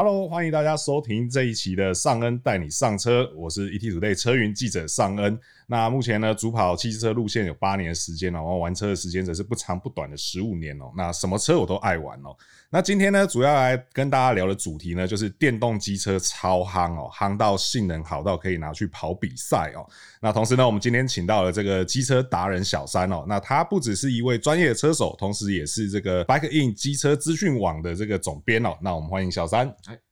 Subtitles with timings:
[0.00, 5.36] Hello，欢迎大家收听这一期的尚恩带你上车，我是 ET 组队车云记者尚恩。
[5.70, 10.90] 那目前呢，主跑汽车路线有八年的时间了，然后玩车的时间则是不长不短的十五年哦。
[10.96, 12.34] 那什么车我都爱玩哦。
[12.70, 19.86] 那今天呢，主要来跟大家聊的主题呢，就是电动机车超夯哦，夯到性能好到可以拿去跑比赛哦。
[20.22, 28.74] 那同时呢，我们今天请到了这个机车达人小三哦，那他不只是一位专业的车手，同时也是这个 Bike In 机车资讯网的这个总编哦。
[28.80, 29.70] 那我们欢迎小三。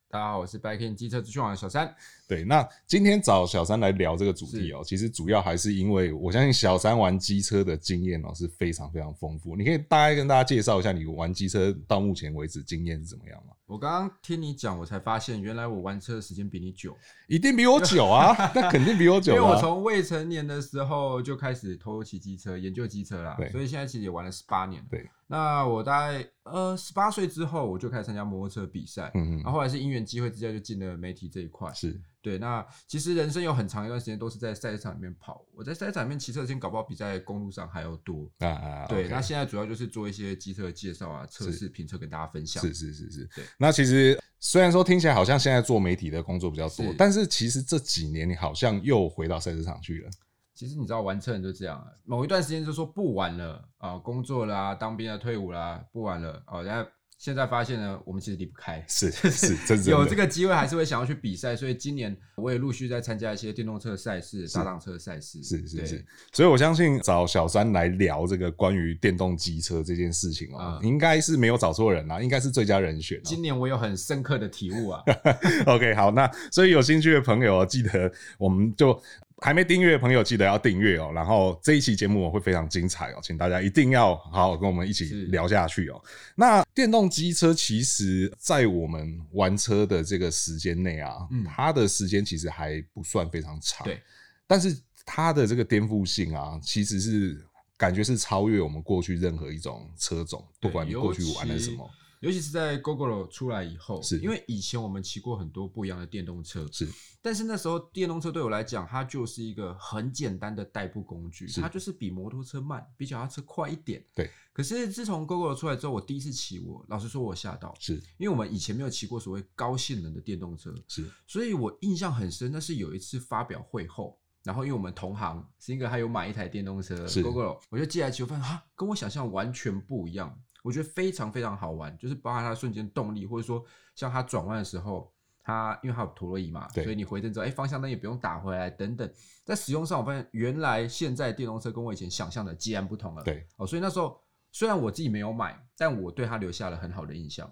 [0.09, 1.95] 大家好，我是 Bike In 机车资讯网的小三。
[2.29, 9.55] 对，那今天找小三来聊这个主题哦、喔，其实主要还是因为我相信小三玩机车的经验哦、喔、是非常非常丰富。
[9.55, 13.53] 你可以大概跟大家介绍一下你玩机车到目前为止经验是怎么样吗？
[13.67, 16.97] 我刚刚听你讲，我才发现原来我玩车的时间比你久，
[17.29, 18.35] 一定比我久啊！
[18.55, 24.85] 那肯定比我久、啊，因为我从未成年的时候就开始偷骑机车，研究机车啦，所以现在其实也玩了十八年。
[24.89, 32.01] 对，那我大概呃十八岁之后，我就开始参加摩托车比赛，嗯嗯，然后后来是因缘机会之下就进了媒体这一块，是。
[32.27, 35.47] 对，那其实人生有很长一段时间都是在赛车场里面跑。
[35.55, 38.87] 我在赛车场里面骑车，先搞不好比在公路上还要多啊啊！
[38.89, 39.11] 对，okay.
[39.11, 42.61] 那现在主要就是做一些机车的介绍啊、测试、评测，跟大家分享。
[42.61, 43.45] 是是是是，对。
[43.57, 50.11] 那其实虽然说听起来好像现在做媒体的工作比较多，是但是其实这几年你好像又回到赛车场去了。
[50.53, 56.91] 其实你知道，玩车人就这样，某一段时间就说不玩了啊，工作啦、当兵啊、退伍啦，不玩了哦，然后。
[57.19, 66.05] 现在发现呢，我们其实离不开，是是， 真有这个机会还是会想要去比赛，所以今年我也陆续在参加一些电动车赛事、大档车赛事，是是是。
[66.33, 73.23] 所以我相信找小三来聊这个关于电动机车这件事情哦、喔，嗯、应该是没有找错人啦，应该是最佳人选、喔。
[73.25, 75.03] 今年我有很深刻的体悟啊。
[75.67, 79.03] OK，好，那所以有兴趣的朋友记得我们就。
[79.43, 81.13] 还没订阅的朋友，记得要订阅哦。
[81.15, 86.03] 然后这一期节目我会非常精彩哦，请大家一定要好好跟我们一起聊下去哦。
[86.35, 94.01] 那电动机车其实，在我们玩车的这个时间内啊，嗯，它的时间其实还不算非常长，对。
[94.47, 97.45] 但是它的这个颠覆性啊，其实是
[97.77, 101.89] 感觉是超越我们过去任何一种车种，不管你过去玩的什么。
[102.27, 106.89] 尤其是在 Gogoro 出来以后，是因为以前我们骑过很多不一样的电动车，是，
[107.23, 114.05] 但是那时候电动车对我来讲，它就是一个很简单的代步工具，它就是比摩托车慢，比脚踏车快一点。
[114.13, 114.29] 对。
[114.53, 122.51] 可是自从 Gogoro 出来之后，我第一次骑，我老实说，我吓到，是因为我们以前没有骑过所谓高性能的电动车，是，所以我印象很深。
[122.51, 130.37] 那是有一次发表会后，然后因为我们同行是一个还有买一台电动车是 Gogoro，我就借来骑，我发现啊，跟我想象完全不一样。
[130.67, 139.09] 我觉得非常非常好玩，就是包含它的瞬间动力，或者说像它转弯的时候，它因为它有陀螺仪嘛，所以你回正之后，哎、欸，方向灯也不用打回来，等等，
[139.45, 143.23] 在使用上，我发现原来现在电动车跟我以前想象的截然不同了。
[143.23, 147.49] 对，哦，所以那时候虽然我自己没有买，但我对它留下了很好的印象。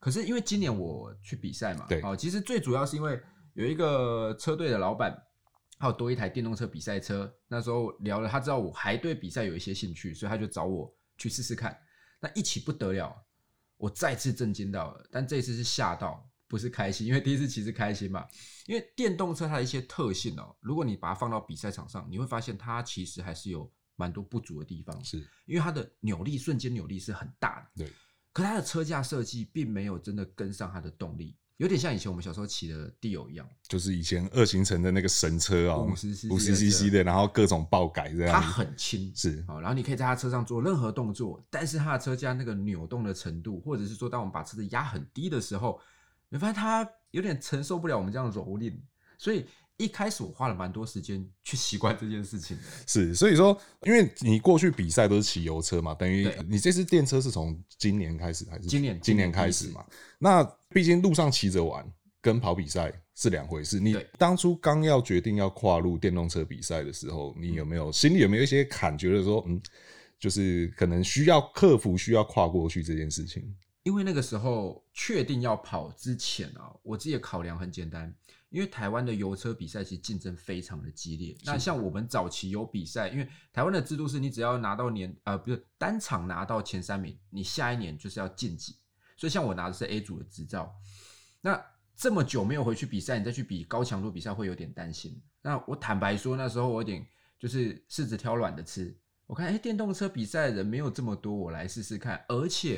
[0.00, 3.20] 可是因为今年我去比赛嘛，对，哦，其实最主要是因为
[3.54, 5.16] 有一个车队的老板，
[5.78, 11.76] 他有多一台电动车比赛车，那时候聊了，他知道我还对比赛有一些兴趣，所以他就找我去试试看。
[12.20, 13.24] 那一起不得了，
[13.76, 18.26] 我再次震惊到了，但这一次是吓到，不是开心，因为第一次其实开心嘛。
[18.66, 27.92] 因为电动车它的一些特性哦，如果你把它放到比赛场上，你会发现它其实还是有蛮多不足的地方，是因为它的扭力，瞬间扭力是很大的，对，
[28.32, 31.36] 可它的车架设计并没有真的跟上它的动力。
[31.58, 35.86] 有点像以前我们小时候骑的 Dio 一样，就是以前二行程的那个神车哦，
[36.30, 38.32] 五十 cc 的，然后各种爆改这样。
[38.32, 45.80] 它很轻，是，然后你可以在它车上做任何动作，但是它的车架那个扭动的程度，或者是说当我们把车子压很低的时候，
[46.28, 48.74] 你发现它有点承受不了我们这样的蹂躏，
[49.18, 49.46] 所以。
[49.78, 59.00] 一开始我花了蛮多时间去习惯这件事情的， 是，所以说，因为你过去比赛都是骑油车嘛，等于你这次电车是从今年开始还是今年？
[59.00, 59.86] 今年开始嘛？
[60.18, 61.88] 那毕竟路上骑着玩
[62.20, 63.78] 跟跑比赛是两回事。
[63.78, 69.62] 你当初刚要决定要跨入电动车比赛的时候，你有没有心里有没有一些坎，觉得说，嗯，
[70.18, 73.54] 就是可能需要克服，需要跨过去这件事情？
[73.84, 78.12] 因为那个时候确定要跑之前啊，我自己的考量很简单。
[78.50, 81.36] 因为台湾的油车比赛其实竞争非常的激烈。
[81.44, 88.76] 那像我们早期有比赛，因为台湾的制度是你只要拿到年呃不是单场拿到前三名，你下一年就是要晋级。
[89.16, 90.72] 所以像我拿的是 A 组的执照，
[91.40, 91.60] 那
[91.96, 95.20] 这么久没有回去比赛，你再去比高强度比赛会有点担心。
[95.42, 97.04] 那我坦白说，那时候我有点
[97.38, 98.96] 就是柿子挑软的吃。
[99.26, 102.24] 我看哎，电动车比赛的人没有这么多，我来试试看。
[102.28, 102.76] 而且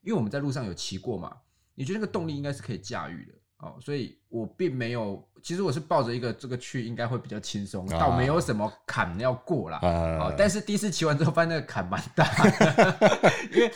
[0.00, 1.36] 因为我们在路上有骑过嘛，
[1.74, 3.34] 你觉得那个动力应该是可以驾驭的。
[3.64, 9.78] 哦，所以我并没有，其实我是抱着一个这个去应该会比较轻松，倒没有什么坎要过啦。
[9.82, 13.72] 哦，但是第一次骑完之后，发现那个坎蛮大的，因为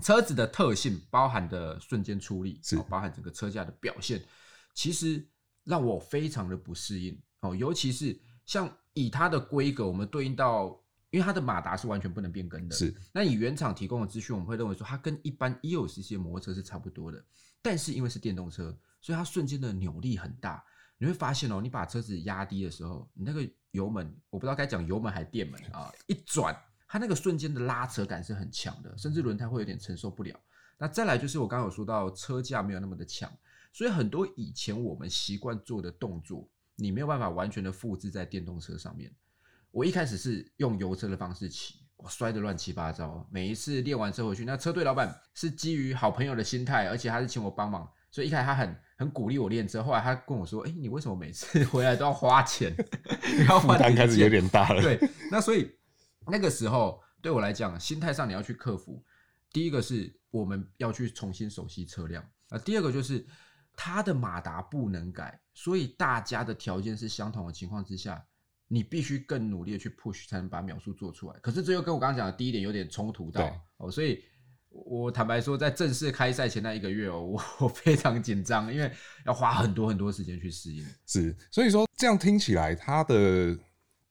[0.00, 4.20] 车子的特性包含的瞬间出力，是包含整个车架的表现，
[4.74, 5.22] 其实
[5.64, 7.54] 让我非常的不适应哦。
[7.54, 10.80] 尤其是像以它的规格，我们对应到，
[11.10, 12.94] 因为它的马达是完全不能变更的，是。
[13.12, 17.22] 那以原厂提供的资讯，我们会认为说它跟一般 1.5cc 的摩托车是差不多的，
[17.60, 20.64] 但是因为是电动车，所以它瞬间的扭力很大。
[20.96, 26.56] 你会发现哦，你把车子压低的时候，你那个油门，我不知道该讲油门还是电门啊， 一转。
[26.86, 30.38] 它那个瞬间的拉扯感是很强的，甚至轮胎会有点承受不了。
[30.78, 33.32] 那再来就是我刚刚有说到车架没有那么的强，
[33.72, 36.46] 所以很多以前我们习惯做的动作，
[36.76, 39.10] 你没有办法完全的复制在电动车上面。
[39.70, 43.26] 我一开始是用油车的方式骑，我摔得乱七八糟。
[43.30, 49.82] 每一次练完车回去，那车队老板是基于好朋友的心态，而且他是请我帮忙，所以一开始他很很鼓励我练车。
[49.82, 52.72] 后来他跟我说：“哎、欸，你为什么每次 回来都要花钱？
[53.60, 55.00] 负担开始有点大了。”对，
[55.32, 55.68] 那所以。
[56.24, 59.02] 那个时候对我来讲，心态上你要去克服。
[59.52, 63.26] 第一个是我们要去重新熟悉车辆啊，第二个就是
[63.74, 68.24] 它的马达不能改，所以大家的条件是相同的情况之下，
[68.68, 71.36] 你必须更努力的去 push 才能把秒数做出来。
[71.40, 74.24] 可是这又跟我刚刚讲的第一点有点冲突到哦，所以
[74.72, 78.90] 我坦白说，在正式开赛前那一个月哦，我我非常紧张，因为
[79.24, 80.84] 要花很多很多时间去适应。
[81.06, 83.58] 是，所以说这样听起来它的。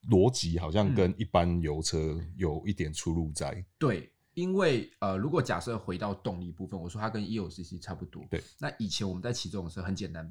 [0.10, 3.64] 逻辑好像跟一般油车有一点出入在。
[3.78, 8.26] 对，因为呃，如果假设回到动力部分，我说它跟 E O C C 差不多。
[8.28, 10.28] 对，那以前我们在骑这种车很简单，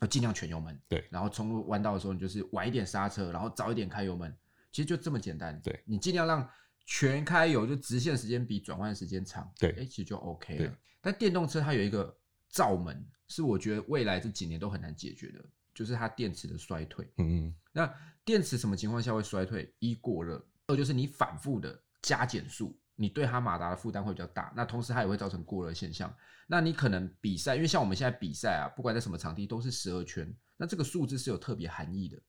[0.00, 0.80] 要尽量全油门。
[0.88, 4.32] 对，然后冲入弯道的时候，你就是晚一点刹车，然后早一点开油门，
[4.70, 5.60] 其实就这么简单。
[5.64, 6.48] 对，你尽量让
[6.84, 9.50] 全开油，就直线时间比转换时间长。
[9.58, 10.78] 对，哎，其实就 OK 了。
[11.00, 12.16] 但电动车它有一个
[12.48, 15.44] 罩门，是我觉得未来这几年都很难解决的。
[15.74, 17.90] 就是它电池的衰退，嗯嗯，那
[18.26, 19.74] 电池什么情况下会衰退？
[19.78, 24.52] 一过热，二就是你反复的加减速，你对它马达的负担会比较大。
[24.54, 26.14] 那同时它也会造成过热现象。
[26.46, 32.20] 那你可能比赛，因为像我们现在比赛啊，不管在什么场地都是十二圈，那这个数字是有特别含义的，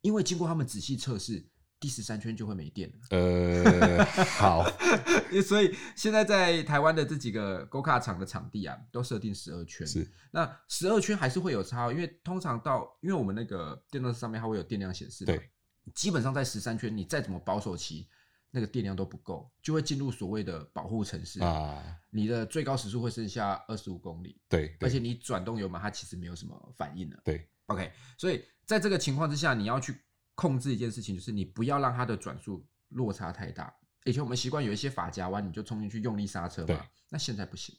[0.00, 1.44] 因为经过他们仔细测试。
[1.84, 3.06] 第十三圈就会没电了。
[3.10, 4.64] 呃， 好，
[5.46, 9.86] 所以现在在台湾的这几个 Go 卡场的场地啊，都设定十二圈。
[9.86, 15.26] 是，那十二圈还是会有差，因为通常到，因为我们那个电动车上面它会有电量显示。
[15.26, 15.50] 对，
[15.94, 18.08] 基本上在十三圈，你再怎么保守骑，
[18.50, 21.84] 那个电量都不够，就会进入所谓的保护城市啊。
[22.08, 24.40] 你的最高时速会剩下二十五公里。
[24.48, 27.20] 对，而且你转动油门，它其实没有什么反应了。
[27.22, 29.94] 对，OK，所以在这个情况之下，你要去。
[30.34, 33.74] 控制一件事情，就是你不要让它的转速落差太大。
[34.04, 36.84] 以前我们习惯有一些法夹弯，你就冲进去用力刹车嘛。
[37.08, 37.74] 那现在不行，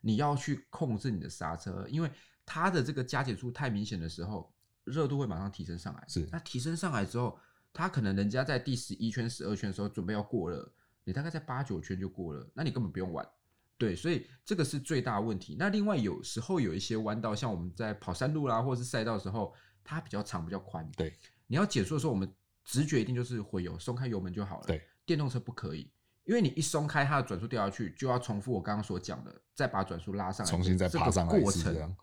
[0.00, 2.10] 你要去控制你的刹车，因为
[2.46, 4.50] 它的这个加减速太明显的时候，
[4.84, 6.04] 热度会马上提升上来。
[6.08, 7.38] 是，那提升上来之后，
[7.72, 10.72] 它可能人家在第十一圈、十二圈的时候准备要过了，
[11.04, 13.28] 你大概在八九圈就过了，那你根本不用玩。
[13.76, 15.54] 对，所以这个是最大问题。
[15.58, 19.54] 那另外有时候有一些弯道，像我们在跑山路啦，或者是赛道的时候，
[19.84, 20.90] 它比较长、比较宽。
[20.96, 21.14] 对。
[21.48, 24.66] 你要减速的时候，我们直觉一定就是回油，松开油门就好了。
[24.66, 25.90] 对，电动车不可以，
[26.24, 31.96] 因为你一松开，它的转速掉下去，就要重复我刚刚所讲的，再把转速拉上来，重新再爬上来，这个过程，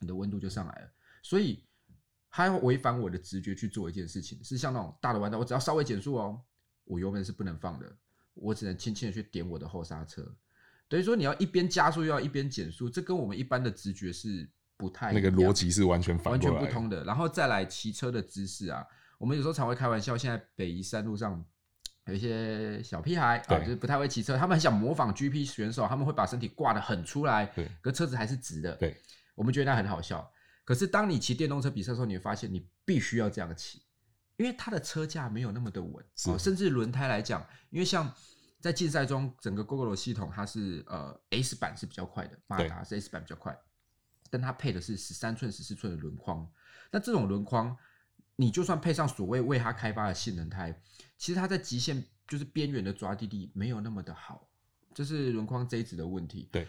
[0.00, 0.92] 你的温度就上来了。
[1.22, 1.64] 所以，
[2.30, 6.42] 它要违反我的直觉去做一件事情，是像那种大的弯道，我只要稍微减速哦，
[6.84, 7.96] 我油门是不能放的，
[8.34, 10.22] 我只能轻轻的去点我的后刹车。
[10.88, 14.50] 等于说，你要一边加速又要一边减速，这跟我们一般的直觉是。
[14.80, 18.82] 不太那个逻辑是完全反完全不通的，然后再来骑车的姿势啊，
[19.18, 21.44] 我们有时候常会开玩笑，现在北宜山路上
[22.06, 28.96] 有一些小屁孩啊，就是不太会骑车，他们很想模仿 GP 选手，他们会把身体挂得很出来，对，可车子还是直的，对，
[29.34, 30.26] 我们觉得那很好笑。
[30.64, 33.82] 可是当你骑电动车比赛的时候，你会发现你必须要这样骑，
[34.38, 38.12] 因为它的车架没有那么的稳，哦，甚至轮胎来讲，因为像
[38.60, 43.56] 在竞赛中，整个 Gogoro 系统它是呃 S 版是比较快的，马达是 S 版比较快。
[44.30, 46.48] 但它配的是十三寸、十四寸的轮框，
[46.92, 47.76] 那这种轮框，
[48.36, 50.80] 你就算配上所谓为它开发的性能胎，
[51.18, 54.48] 其实它在极限就是边缘的抓地力没有那么的好，
[54.94, 56.48] 这是轮框 Z 值的问题。
[56.52, 56.66] 对，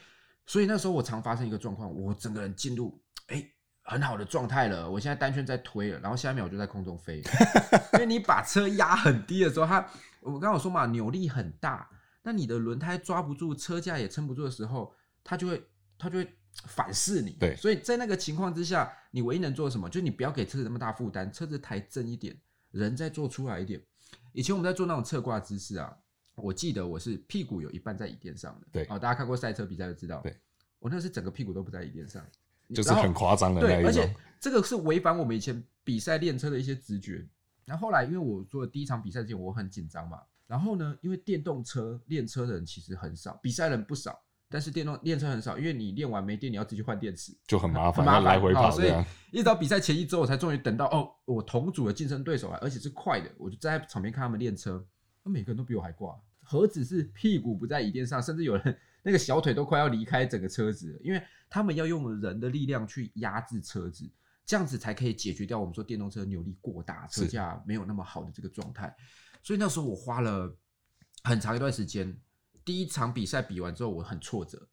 [0.47, 3.51] 所以那时候我常发生一个状况，我整个人进入哎、欸、
[3.83, 7.21] 很好的状态了，我现在单圈在推了，然后下一秒我就在空中飞，
[7.93, 9.87] 因为你把车压很低的时候，它
[10.21, 11.87] 我刚刚有说嘛，扭力很大，
[12.23, 15.63] 那你的轮胎抓不住，车架也撑不住的时候，它就会
[15.97, 16.37] 它就会。
[16.65, 22.35] 反噬你，对，所以在那个情况之下，你唯一能做什么，就是你不要给车子那么大负担，车子抬正一点，
[22.71, 23.81] 人再做出来一点。
[24.33, 25.95] 以前我们在做那种侧挂姿势啊，
[26.35, 30.37] 我记得我是屁股有一半在椅垫上的，对，哦，大家看过赛车比赛就知道，对，
[30.79, 32.23] 我那是整个屁股都不在椅垫上，
[32.73, 37.25] 就是很夸张的那一种，对，而且这个是违反我们以前比赛练车的一些直觉。
[37.63, 44.19] 然后后来因为我做的第一场比赛之前我很紧张嘛，然后呢，因为电动车练车的人其实很少，比赛人不少。
[44.51, 48.69] 但是电动练车很少，因为你练完没电，你要自己换电池，就很麻烦， 麻烦来回跑。
[48.69, 48.91] 所以
[49.31, 54.85] 一直到比赛前一周，我才终于等到哦，我同组的竞争对手啊，而且是快的，我就站在场边看他们练车，
[55.23, 64.11] 每个人都比我还挂，何止是屁股不在椅垫上，甚至有人那个小腿都快要离开整个车子了，因为他们要用人的力量去压制车子，
[64.45, 68.93] 这样子才可以解决掉我们说电动车扭力过大、车架没有那么好的这个状态。
[69.41, 70.53] 所以那时候我花了
[71.23, 72.13] 很长一段时间。
[72.63, 74.67] 第一场比赛比完之后，我很挫折。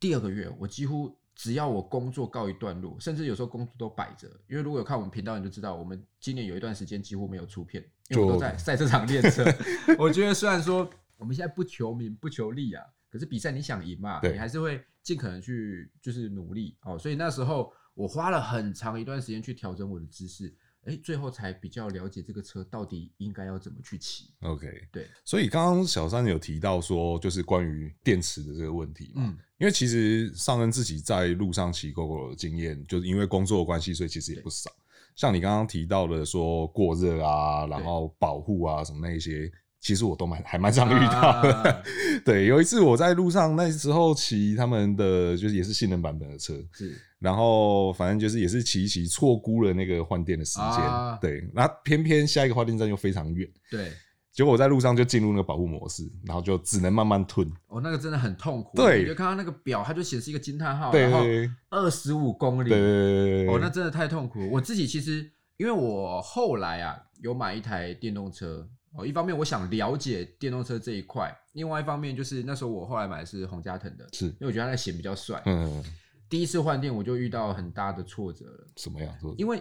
[0.00, 4.28] 第二个月，我几乎只要我工作告一段落，甚至有时候工作都摆着。
[4.48, 9.44] 因为如果有看我们频道，你就知道，我们今年有一段时间几乎没有出片，因为我都在赛车场练车。
[9.98, 16.98] 我觉得虽然说我们现在不求名不求利啊，可是比赛你想赢嘛，你还是会尽可能去就是努力哦。
[16.98, 20.54] 所以那时候我花了很长一段时间去调整我的姿势。
[20.86, 24.30] 哎，最后才比较了解这个车到底应该要怎么去骑。
[24.40, 25.06] OK，对。
[25.24, 29.22] 所以刚刚小三有提到说，就是关于电池的这个问题嘛。
[29.24, 29.38] 嗯。
[29.58, 34.70] 因为其实上恩自己在路上骑 Gogoro 的经验，就是因为工作的关系，所以其实也不少。
[35.16, 39.50] 像你刚刚提到的说过热啊，然后保护啊什么那一些。
[39.84, 41.82] 其实我都蛮还蛮常遇到的，啊、
[42.24, 53.92] 对，有一次我在路上，那时候骑他们的就是也是性能版本的车，是，然后反正就是也是骑一骑错估了那个换电的时间，啊、对，那偏偏下一个换电站又非常远，对，
[54.32, 61.20] 结果我在路上就进入那个保护模式，然后就只能慢慢吞，哦，那个真的很痛苦，对，你就看到那个表，它就显示一个惊叹号，对，然后
[61.68, 64.48] 二十五公里，对，对，对，哦，那真的太痛苦。
[64.50, 68.66] 我自己其实因为我后来啊有买一台电动车。
[68.96, 75.42] 哦，一方面我想了解电动车这一块，另外一方面就是那时候我后来买的是宏佳腾的，是因为我觉得它的显比较帅。
[75.46, 75.84] 嗯，
[76.28, 78.66] 第一次换电我就遇到很大的挫折了。
[78.76, 79.12] 什么样？
[79.36, 79.60] 因为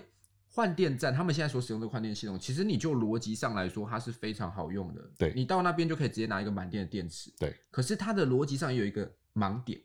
[0.50, 5.02] 换电站他们现在所使用的换电系统，其实你就逻辑上来说，它是非常好用的。
[5.18, 7.34] 对，你到那边就可以直接拿一个满电的电池。
[7.40, 9.82] 对，可是它的逻辑上也有一个盲点，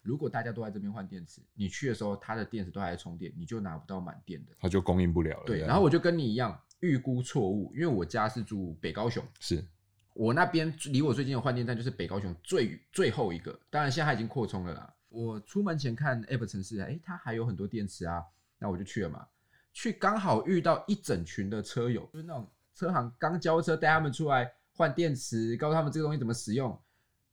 [0.00, 5.44] 如果大家都在这边换电池，你去的时候它的电池都还在充电，你就拿不到满电的，它就供应不了了。
[5.44, 6.58] 对，然后我就跟你一样。
[6.80, 9.64] 预估错误，因为我家是住北高雄，是
[10.14, 14.94] 我那边离我最近的换电站就是北高雄最最后一个，当然现在它已经扩充了啦。
[15.08, 18.22] 我出门前看 App 城市，哎，它还有很多电池啊，
[18.58, 19.26] 那我就去了嘛。
[19.72, 26.76] 去刚好遇到一整群的车友，就是那种车行刚交车带他们出来换电池，告诉他们这个东西怎么使用，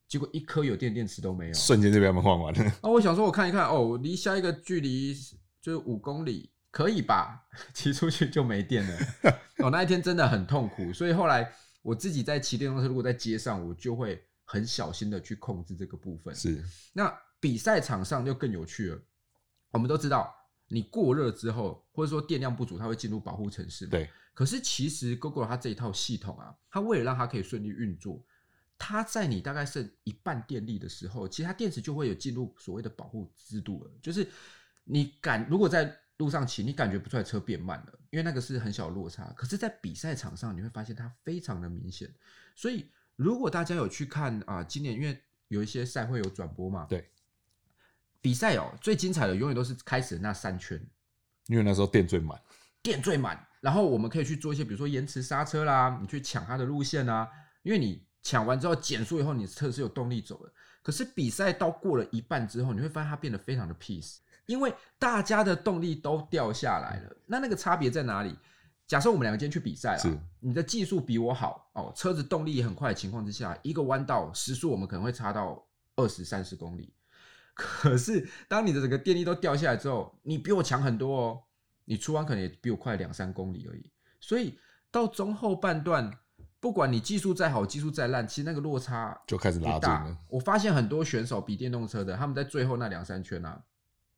[0.07, 2.71] 结果一颗有电电池都没有，瞬间就被他们换完了。
[2.83, 5.13] 那我想说，我看一看，哦，离下一个距离
[5.61, 6.51] 就是五公里。
[6.75, 7.48] 可以吧？
[7.74, 9.00] 骑出去就没电了。
[9.63, 11.50] 哦，那一天真的很痛苦，所以后来
[11.82, 16.36] 我自己在骑电动车，如果在街上，我就会很小心的去控制这个部分。
[16.36, 19.01] 是，那比赛场上就更有趣了。
[19.72, 20.36] 我们都知道，
[20.67, 23.88] 你过热之后，或者说电量不足，它会进入保护程式。
[23.88, 24.10] 对。
[24.34, 28.22] 可是其实 Gogoro 它这一套系统啊，它为了让它可以顺利运作，
[28.77, 33.91] 它在你大概剩一半电力的时候，其实它电池就会有进入所谓的保护制度了。
[34.01, 34.27] 就是
[34.84, 39.25] 你敢如果在路上骑，你感觉不出来车变慢了，因为那个是很小的落差。
[39.36, 42.10] 可是，在比赛场上，你会发现它非常的明显。
[42.55, 47.10] 所以，如果大家有去看啊、呃，今年因为有一些赛会有转播嘛，对，
[48.22, 50.81] 比赛哦，最精彩的永远都是开始的那三圈，
[51.48, 52.39] 因为那时候电最满，
[52.81, 53.45] 电最满。
[53.60, 57.29] 然后我们可以去做一些，比如说延迟刹车啦，你去抢它的路线啊，
[57.63, 60.53] 因为你抢完之后减速以后，你车是有动力走的。
[60.81, 64.19] 可是比赛到过了一半之后，你会发现它变得非常的 peace。
[64.45, 68.37] 因为大家的动力都掉下来了，那那个差别在哪里？
[68.87, 76.93] 假设我们两个今天去比赛了，你的技术比我好哦，车子动力也很快的情况之下，一个弯道时速我们可能会差到二十三十公里。
[77.55, 81.41] 可是当你的整个电力都掉下来之后，你比我强很多哦，
[81.85, 83.91] 你出弯可能也比我快两三公里而已。
[84.19, 84.59] 所以
[84.91, 86.11] 到中后半段，
[86.59, 90.15] 不管你技术再好，技术再烂，其实那个落差就开始拉大了。
[90.29, 93.59] 我发现很多选手比电动车的，他们在最后那两三圈啊。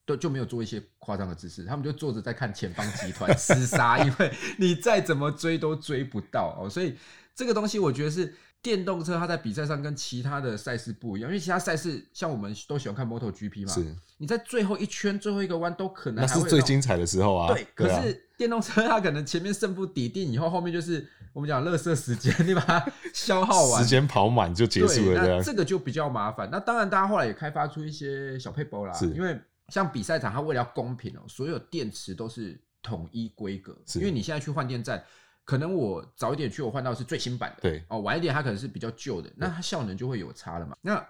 [0.08, 6.70] 都就没有做一些夸张的姿势，他们就坐着在看前方集团 厮杀，因为你再怎么追都追不到哦。
[6.70, 6.96] 所以
[7.36, 17.54] 这个东西我觉得是电动车，它在比赛上跟其他的赛事不一样，因为其他赛事像我们都喜欢看 MotoGP 嘛，是你在最后一圈最后一个弯都可能那是最精彩的时候啊。
[17.54, 25.22] 对，可是电动车它可能前面胜负底定以后，后面就是我们讲乐色时间，你把它消耗完，时间跑满就结束了。
[25.22, 26.48] 那这个就比较麻烦。
[26.50, 29.38] 那当然，大家后来也开发出一些小配包啦，因为。
[29.70, 33.78] 像比赛场，它为了要公平哦，所有电池都是统一规格。
[33.96, 35.04] 因为你现在去换电站，
[35.44, 37.62] 可能我早一点去，我换到是最新版的。
[37.62, 40.78] 对哦，晚一点它可能是比较旧的，那它效能就会有差了嘛。
[40.82, 41.06] 那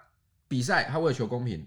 [0.48, 1.64] 比赛它为了求公平，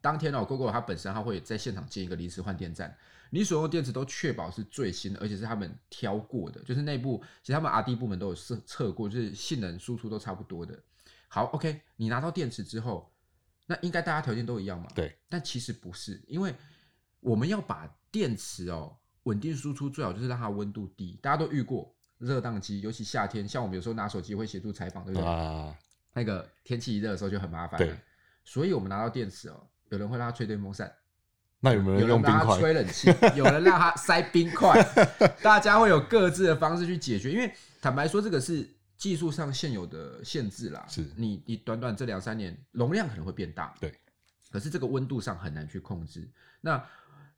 [0.00, 2.92] 当天哦，Gogoro 它本身它会在现场建一个临时换电站，
[3.30, 10.76] 你所用电池都确保是最新的，而且是他们挑过的，就是内部其实他们 R&D 部门都有测测过，就是性能输出都差不多的。
[11.28, 13.11] 好，OK，你拿到电池之后。
[13.72, 14.86] 那应该大家条件都一样嘛？
[14.94, 15.16] 对。
[15.30, 16.54] 但其实不是，因为
[17.20, 21.18] 我们要把电池哦稳定输出，最好就是让它温度低。
[21.22, 25.26] 大家都遇过热当机，尤其夏天，像我们有时候拿手机会协助采访，对不对？
[25.26, 25.74] 啊。
[26.12, 27.78] 那个天气一热的时候就很麻烦。
[27.78, 27.96] 对。
[28.44, 30.92] 所以我们拿到电池哦，有人会让它吹电风扇。
[31.60, 32.58] 那有没有人用冰块？
[32.58, 33.08] 吹冷气？
[33.34, 34.78] 有人让它塞冰块。
[35.42, 37.50] 大家会有各自的方式去解决，因为
[37.80, 38.68] 坦白说，这个是。
[39.02, 41.04] 技术上现有的限制啦，是。
[41.16, 43.92] 你你短短这两三年容量可能会变大，对，
[44.48, 46.30] 可是这个温度上很难去控制。
[46.60, 46.80] 那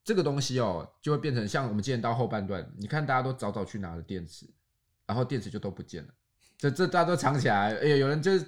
[0.05, 4.45] 这个东西哦，就会变成像我们今天到后半段，你看大家都早早去拿了电池，
[5.07, 6.11] 然后电池就都不见了，
[6.59, 7.75] 这这大家都藏起来。
[7.77, 8.45] 哎，有人就是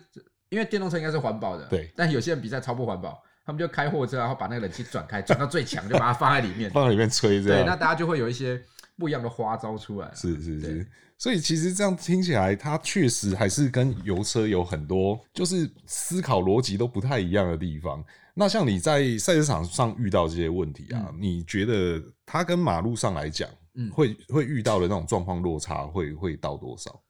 [0.51, 8.63] 因为电动车应该是环保的，对，但有些人比赛超不环保，他们就开货车，然后把那个冷气转开，转到最强，就把它放在里面， 放在里面吹，这样，对，那大家就会有一些
[8.97, 10.13] 不一样的花招出来。
[10.15, 10.87] 是是是。
[11.19, 18.05] 所以其实这样听起来，它确实还是跟油车有很多就是思考逻辑都不太一样的地方。
[18.35, 27.03] 那像你在赛车场上遇到这些问题啊，嗯、你觉得它跟马路上来讲，嗯，会会遇到的那种状况落差会会到多少？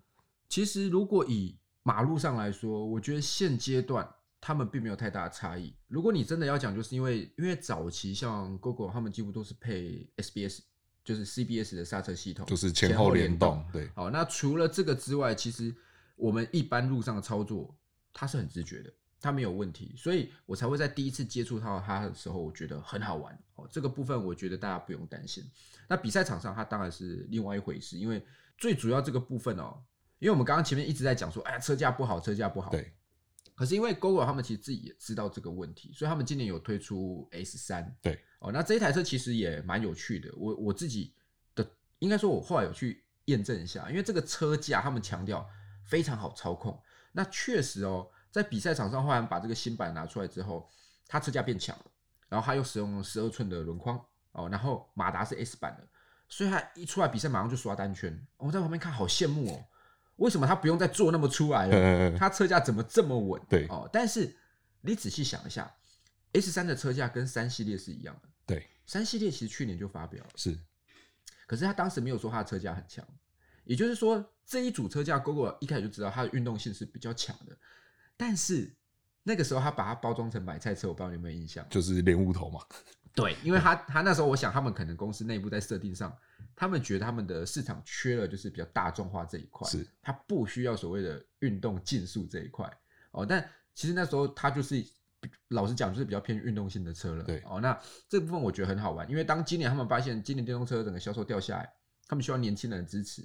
[0.49, 4.09] 其实如果以马路上来说，我觉得现阶段
[4.41, 5.75] 他们并没有太大的差异。
[5.89, 10.61] 如果你真的要讲，就是因为因为早期像 GoGo 他们几乎都是配 SBS。
[11.07, 13.65] 就是 CBS 的刹车系统，就是前后联动。
[13.73, 15.73] 对，好，那除了这个之外，其实
[16.17, 17.73] 我们一般路上的操作，
[18.13, 23.39] 它是很直觉的，它没有问题，所以我才会在第一次接触到它的时候，我觉得很好玩。
[23.55, 25.45] 哦，这个部分我觉得大家不用担心。
[25.89, 28.21] 那比赛场上，它当然是另外一回事，因为
[28.59, 29.81] 最主要这个部分哦，
[30.19, 32.73] 因为我们刚刚前面一直在讲说，哎呀，车架不好，车架不好。
[32.73, 32.93] 对。
[33.57, 37.97] 可是因为 Gogoro 他们其实自己也知道这个问题，所以他们今年有推出 S 三。
[38.03, 40.31] 对哦，那这一台车其实也蛮有趣的。
[40.37, 41.15] 我我自己
[41.55, 41.67] 的
[42.01, 45.49] 应该说，我后来有去验证一下，因为这个车架他们强调
[45.87, 46.79] 非常好操控。
[47.13, 50.69] 那确实哦，在比赛场上，后来把这个新版拿出来之后，
[51.09, 51.85] 它车架变强了，
[52.29, 53.99] 然后它又使用了十二寸的轮框
[54.33, 55.89] 哦，然后马达是 S 版的，
[56.29, 58.23] 所以它一出来比赛马上就刷单圈。
[58.37, 59.65] 我在旁边看，好羡慕哦。
[60.17, 62.19] 为什么他不用再做那么出来了？
[62.19, 63.41] 他车架怎么这么稳？
[63.49, 64.35] 对哦，但是
[64.81, 65.71] 你仔细想一下
[66.33, 68.29] ，S 三的车架跟三系列是一样的。
[68.47, 70.59] 对，三系列其实去年就发表了，是，
[71.47, 73.07] 可是他当时没有说他的车架很强，
[73.65, 77.57] 也就是说这一组车架，Gogoro 一开始就知道它的运动性是比较强的，
[78.17, 78.75] 但是
[79.23, 81.67] 那个时候他把它包装成买菜车，我不知道你有没有印象？
[81.69, 82.61] 就是莲雾头嘛。
[83.13, 86.17] 对，因为他他那时候，我想他们可能公司内部在设定上，
[86.55, 92.71] 他们觉得他们的市场缺了就是比较大众化这一块，是，他不需要所谓的运动竞速这一块
[93.11, 93.27] 哦。
[93.27, 94.83] 但其实那时候他就是
[95.49, 97.25] 老实讲，就是比较偏运动性的车了。
[97.25, 101.71] 对哦，那这部分我觉得很好玩，因为当今年他们发现今年电动车整个销售掉下来，
[102.09, 103.23] 他们需要年轻人的支持，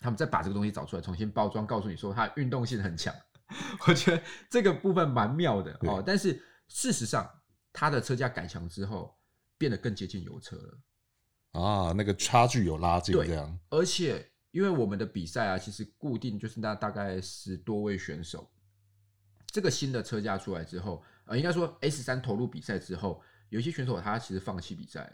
[0.00, 3.14] 他们再把这个东西找出来重新包装，告诉你说它运动性很强。
[3.86, 6.02] 我觉得这个部分蛮妙的哦。
[6.04, 7.30] 但是事实上，
[7.72, 9.14] 它的车架改强之后。
[9.58, 10.78] 变得更接近油车了
[11.62, 13.58] 啊，那个差距有拉近这样。
[13.70, 18.50] 而且，因为我们的比赛啊，其实固定就是那大概十多位选手。
[19.46, 25.10] 这个新的车架出来之后，呃，应该说 S 三投入比赛之后，有一些选手他其实放弃比赛，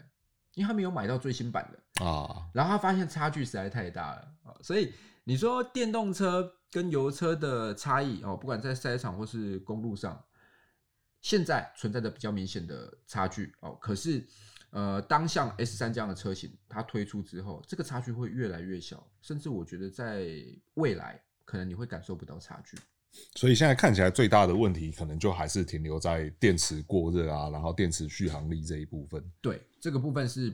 [0.53, 2.49] 因为他没有买到最新版的啊。
[2.53, 10.23] 然后他发现差距实在太大了啊，所以你说电动车跟油车的差异哦，不管在赛场或是公路上。
[11.21, 14.27] 现在存在着比较明显的差距哦，可是，
[14.73, 20.27] 呃，当像 S 三这样的车型它推出之后，这个差距会越来越小，甚至我觉得在
[20.73, 22.75] 未来可能你会感受不到差距。
[23.35, 29.23] 所以现在看起来最大的问题，可能就还是停留在电池过热啊，然后电池续航力这一部分。
[29.39, 30.51] 对，这个部分是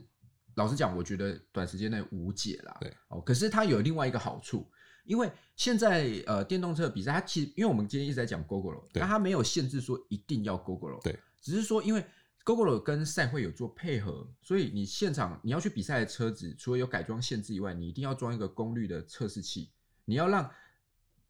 [0.55, 2.77] 老实讲，我觉得短时间内无解啦。
[2.81, 4.69] 对，哦，可是它有另外一个好处。
[5.05, 12.05] 因为现在呃电动车的比赛，它其实因为我们今天一直在讲 Gogoro，但它没有限制说一定要 Gogoro，对，只是说因为
[12.49, 19.69] Gogoro 跟赛会有做配合，所以你现场你要去比赛的车子，除了有改装限制以外，你一定要装一个功率的测试器，
[20.03, 20.49] 你要让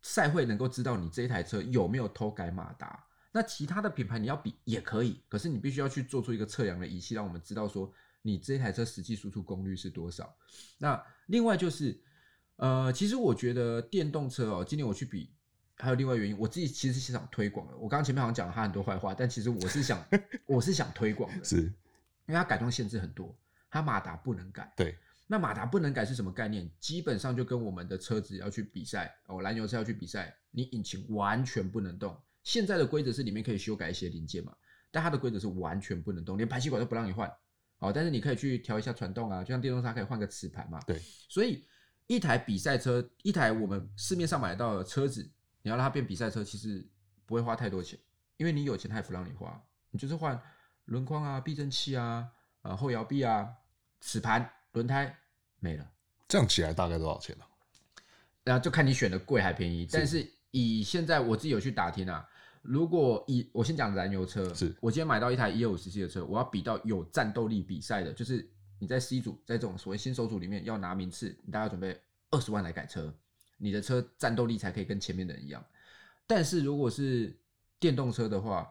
[0.02, 3.06] 赛会能够知道你这一台车有没有偷改马达。
[3.34, 10.34] 那其他的品牌你要比也可以，可是你必须要去做出一个测量的仪器，让我们知道说你这台车实际输出功率是多少。
[10.78, 12.02] 那另外就是。
[12.62, 15.32] 呃，其实我觉得电动车哦，今年我去比，
[15.80, 17.74] 还有另外原因，我自己其实是想推广的。
[17.78, 20.06] 我刚刚前面好像讲了他很多坏话，但其实我是想，
[20.46, 21.72] 我是想推广的，是，因
[22.28, 23.34] 为它改装限制很多，
[23.72, 24.72] 它马达不能改。
[24.76, 26.70] 对，那马达不能改是什么概念？
[26.80, 32.16] 基本上就跟我们的车子要去比赛哦，燃油车要去比赛，你引擎完全不能动。
[32.44, 34.54] 现在的规则是里面可以修改一些零件嘛，
[34.92, 37.32] 但它的规则是完全不能动，连排气管都不让你换。
[37.80, 40.80] 哦，但是你可以去调一下传动啊，就像电动车可以换个磁盘嘛。
[40.86, 41.66] 对，所以。
[42.12, 45.30] 一台比赛车，一台我们市面上买到的车子，
[45.62, 46.88] 你要让它变比赛车，其实
[47.26, 48.00] 不会花太多钱，
[48.38, 49.62] 因为你有钱，他也不让你花。
[49.92, 50.40] 你就是换
[50.86, 52.28] 轮框啊、避震器啊、
[52.62, 53.48] 呃后摇臂啊、
[54.02, 55.16] 齿盘、轮胎
[55.60, 55.92] 没了。
[56.28, 57.46] 这样起来大概多少钱呢？
[58.44, 59.88] 然后就看你选的贵还便宜。
[59.92, 62.28] 但是以现在我自己有去打听啊，
[62.62, 68.48] 如果以我先讲燃油车，是我今天买到一台一二五 cc 的车，我要比到有战斗力比赛的，就是
[68.80, 72.00] 你在 C 组，在这种所谓新手组里面要拿名次，你大概准备
[72.32, 73.14] 二十万来改车，
[73.60, 75.64] 你的车战斗力才可以跟前面的人一样。
[76.26, 77.38] 但是如果是
[77.80, 78.68] 电动车的话，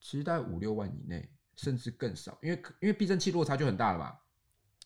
[0.00, 4.16] 其实大概五六万以内，甚至更少，因为因为避震器落差就很大了嘛。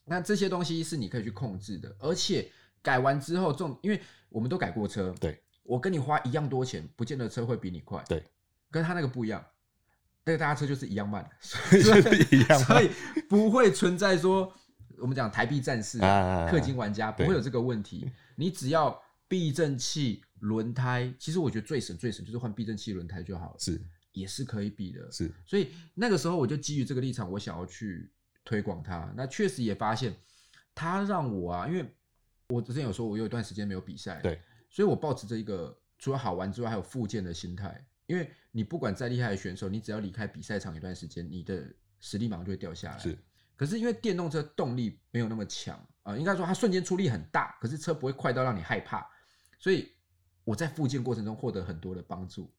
[0.05, 2.51] 那这些东西是你可以去控制的，而且
[2.81, 4.01] 改完之后，这种因为
[4.31, 8.25] 我们都改过车，对，我跟你花一样多钱，不见得车会比你快，对，
[8.71, 9.45] 跟他那个不一样，
[10.25, 12.91] 那个大家车就是一样慢， 所以一样，所以
[13.29, 14.51] 不会存在说
[14.99, 23.81] 我们讲台币战士、氪金玩家不会有这个问题， 你只要避震器、轮胎，其实我觉得最省最省就是换避震器、轮胎就好了，是。
[24.13, 28.11] 也是可以比的，是，所以那个时候我就基于这个立场，我想要去
[28.45, 29.13] 推广它。
[29.17, 30.13] 那确实也发现，
[30.75, 31.87] 它让我啊，因为
[32.49, 37.87] 我之前有说，我有一段时间没有比赛，对，所以我抱持着一个除了好玩之外，还有复健的心态。
[38.07, 42.99] 因为你不管再厉害的选手，你只要离开比赛场一段时间，你的实力马上就会掉下来。
[42.99, 43.17] 是，
[43.55, 49.07] 可是因为电动车动力没有那么强啊，呃，应该说它瞬间出力很大，可是车不会快到让你害怕，
[49.59, 49.93] 所以
[50.45, 52.51] 我在复健过程中获得很多的帮助。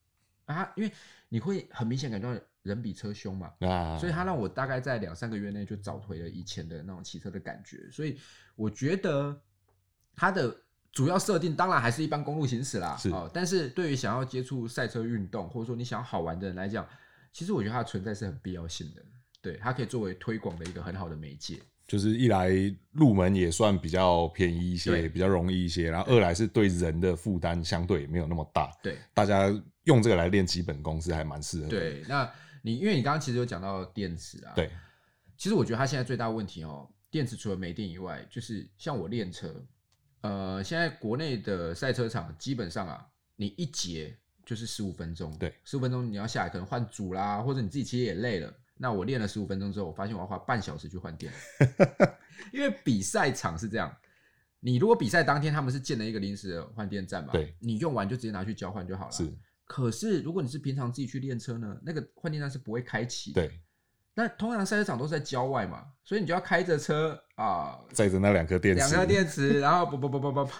[0.45, 0.91] 啊，因为
[1.27, 8.19] 你会很明显感觉到人比车凶嘛，啊，所以他让我大概在两三个月内就找回了以前的那种骑车的感觉，所以
[8.55, 9.39] 我觉得
[10.15, 10.55] 它的
[10.91, 16.87] 主要设定当然还是一般公路行驶啦，是哦，但是对于想要接触赛车运动或者说你想要好玩的人来讲，
[17.31, 19.05] 其实我觉得它的存在是很必要性的，
[19.43, 21.61] 对，它可以作为推广的一个很好的媒介。
[21.89, 22.51] 就是一来
[22.91, 28.71] 入门也算比较便宜一些，比较容易一些，然后二来是对人的负担相对没有那么大。
[28.83, 29.49] 对，大家
[29.85, 31.69] 用这个来练基本功是还蛮适合的。
[31.69, 34.69] 对，那你因为你刚刚其实有讲到电池啊，对，
[35.35, 39.51] 其实我觉得它现在最大问题哦，电池除了没电以外，就是像我练车，
[40.21, 43.03] 呃，现在国内的赛车场基本上啊，
[43.35, 48.53] 你一节就是十五分钟，对，十五分钟你要下来可能换组啦，或者你自己其实也累了。
[48.81, 51.29] 那我练了十五分钟之后，我发现我要花半小时去换电，
[52.53, 53.93] 因为比赛场是这样，
[54.61, 59.11] 你如果比赛当天他们是建了一个临时的换电站嘛，对，你用完就直接拿去交换就好了。
[59.11, 59.29] 是，
[59.65, 63.41] 可是如果你是平常自己去练车呢，那个换电站是不会开启的。
[63.45, 63.59] 对，
[64.13, 70.51] 那通常赛车场都是在郊外嘛，所以你就要开着车啊，载着那两颗电池，两颗电池，然后不不不不不不。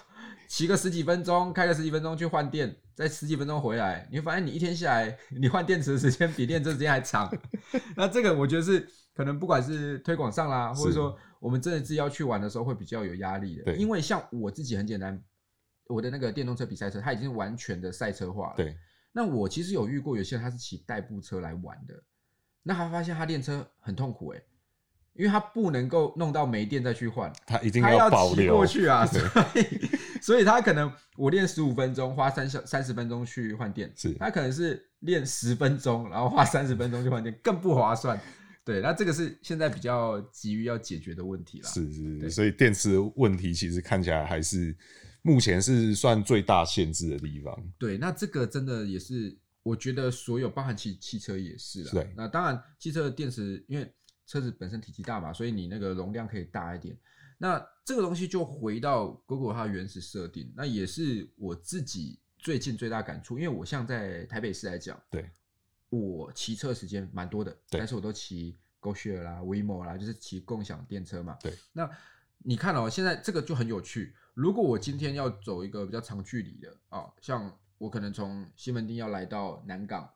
[0.50, 7.32] 骑个十几分钟，开个十几分钟去换电，再十几分钟回来，你会发现你一天下来， 你换电池的时间比练车时间还长。
[7.96, 8.84] 那这个我觉得是
[9.14, 13.62] 可能不管是推广上啦，或者说我们真的自己要去玩的时候会比较有压力的。
[13.62, 15.22] 对，因为像我自己很简单，
[15.86, 18.54] 我的那个电动车比赛车，它已经完全的赛车化了。
[18.56, 18.76] 对。
[19.12, 21.94] 那我其实有遇过有些人他是骑代步车来玩的，
[22.64, 24.44] 那他发现他练车很痛苦诶。
[25.14, 29.20] 因为他不能够弄到没电再去换，他一定要保留过去啊，所
[29.60, 38.18] 以所以他可能我练十五分钟花三小三十分钟去换电，是他可能是练十分钟，然后花三十分钟去换电，更不划算。
[38.64, 41.68] 对，那这个是现在比较急于要解决的问题了。
[41.68, 44.74] 是是是，所以电池问题其实看起来还是
[45.22, 47.58] 目前是算最大限制的地方。
[47.78, 51.90] 对，那这个真的也是我觉得所有包含汽汽车也是了。
[51.90, 53.92] 对，那当然汽车的电池因为。
[54.30, 56.96] 车子本身体积大嘛，所以你那个容量可以大一点。
[57.36, 63.40] 那这个东西就回到 Gogoro 它的原始设定，那也是我自己最近最大感触。
[63.40, 65.28] 因为我像在台北市来讲，对，
[65.88, 71.36] 我骑车时间蛮多的，但是我都骑 GoShare 啦、WeMo 啦，就是骑共享电车嘛。
[71.42, 71.90] 对，那
[72.38, 74.14] 你看哦，现在这个就很有趣。
[74.34, 80.08] 如果我今天要走一个比较长距离的啊，像我可能从西门町要来到南港，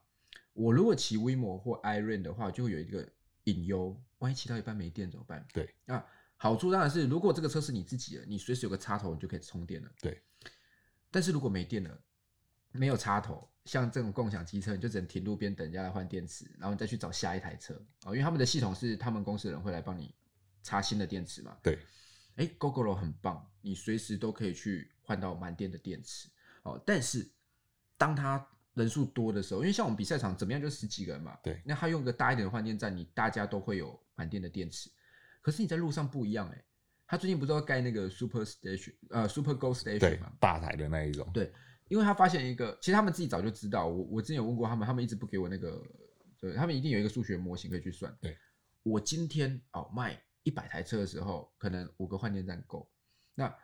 [0.53, 3.05] 我如果骑 WeMo 或 iRent 的话，就会有一个。
[3.45, 5.45] 隐忧，万一骑到一半没电怎么办？
[5.51, 6.05] 对，那
[6.37, 9.89] 好处当然是，如果这个车是你自己的，你随时有个插头，你就可以充电了。
[10.01, 10.21] 对，
[11.09, 11.99] 但是如果没电了，
[12.71, 20.13] 没有插头，像这种共享机车，你就只能停路边等人家来换电池，然后你再去找下一台车哦，因为他们的系统是他们公司的人会来帮你
[20.61, 21.57] 插新的电池嘛。
[21.63, 21.79] 对，
[22.35, 26.27] 哎，Gogoro 很棒，你随时都可以去换到满电的电池
[26.63, 26.81] 哦。
[26.85, 27.31] 但是
[27.97, 34.89] 当它人数多的时候，因为像我们比赛场怎么样就十几个人嘛，对，那他用个大一点的换电站，你大家都会有满电的电池。
[35.41, 36.63] 可是你在路上不一样哎，
[37.07, 41.29] 他最近不是要盖那个 Super Station，呃，Super Go Station 嘛，大台的那一种。
[41.33, 41.51] 对，
[41.87, 45.81] 因为他发现一个，其实他们自己早就知道，我我之前有问过他们，他们一直不给我那个，
[46.39, 48.15] 对，他们一定有一个数学模型可以去算。
[48.19, 48.37] 对，
[48.83, 52.89] 我今天哦卖一百台车的时候，可能五个换电站够，
[53.33, 53.55] 那。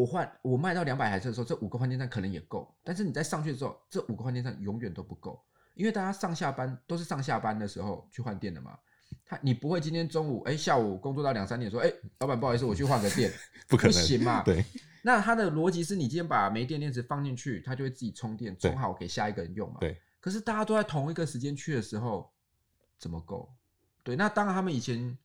[0.00, 5.42] 我换我卖到两百台车的时候，这五个换电站可能也够，但是你在上去的时候，这五个换电站永远都不够。
[5.74, 8.78] 因为大家上下班都是上下班的时候去换电的嘛。
[9.26, 13.30] 他你不会今天中午哎、欸、下午工作到两三点说哎、欸、老板不好意思我去换个电，
[13.68, 14.42] 不可能不行嘛？
[14.42, 14.64] 对。
[15.02, 19.76] 那它的逻辑是你今天把没电电池放进去，它就会自己充电，充好给下一个人用嘛。
[19.80, 20.00] 对。
[20.18, 22.30] 可是大家都在同一个时间去的时候，
[22.98, 23.52] 怎么够？
[24.02, 24.16] 对。
[24.16, 25.16] 那当然他们以前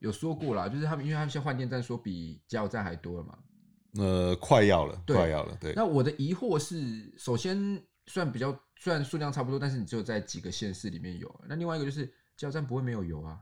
[0.00, 3.38] 有说过啦，就是他们因为他们现在换电站说比加油站还多了嘛。
[3.98, 5.56] 呃，快要了，快要了。
[5.60, 5.72] 对。
[5.74, 11.28] 那我的疑惑是，首先算比较，虽然数量差不多，但是你只有在几个县市里面有。
[11.48, 12.06] 那另外一个就是
[12.36, 13.38] 加油站不会没有油啊。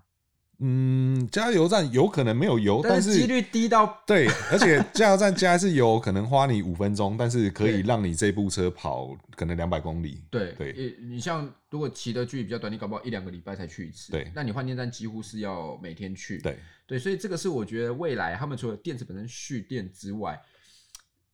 [0.58, 10.22] 嗯，加油站有可能没有油，但是几率低到对，而且加油站加一次油可能花你五分钟，但是可以让你这部车跑可能两百公里。
[10.30, 14.12] 对对，你像如果骑的距离比较短，你搞不好一两个礼拜才去一次。
[14.12, 16.38] 对，那你换电站几乎是要每天去。
[16.38, 20.40] 对对，所以这个是我觉得未来他们除了电池本身蓄电之外，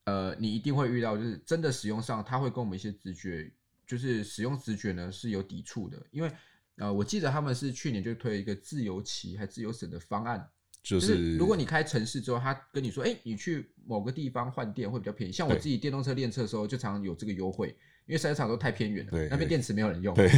[0.04, 3.52] 呃，你一定会遇到，就是真的使用上，他会跟我们一些直觉，
[3.86, 6.32] 就是使用直觉呢是有抵触的，因为。
[6.76, 10.48] 呃，我记得他们是去年就推一个自由骑还自由省的方案，
[10.82, 15.32] 就是、就是、如果你开城市之后，他跟你说，哎、欸，你去某个地方换电会比较便宜。
[15.32, 17.68] 像我自己电动车练车的时候，就常常有这个优惠，
[18.06, 20.14] 因为赛车场都太偏远了，那边电池没有人用。
[20.14, 20.30] 对，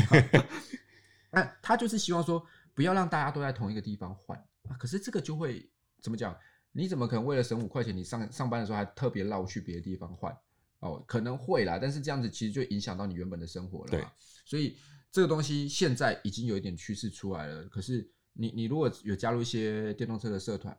[1.31, 4.37] 那他就是希望说，不要让大家都在同一个地方换
[4.68, 4.77] 啊。
[4.79, 5.68] 可是这个就会
[6.00, 6.37] 怎么讲？
[6.72, 10.37] 你怎么可能为了省五块钱，你上上班的时候还特别绕去别的地方换？
[10.81, 14.12] 哦，可能会啦，但是这样子其实就影响到你原本的生活了嘛。
[14.44, 14.77] 所以。
[15.14, 20.77] 这个东西现在已经有一点趋势出来了，可是你你如果有加入一些电动车的社团，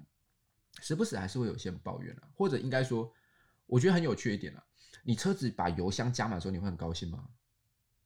[0.82, 3.10] 时不时还是会有些抱怨啊，或者应该说，
[3.65, 4.62] 我觉得很有趣一点啊，
[5.06, 7.26] 你车子把油箱加满的时候，你会很高兴吗？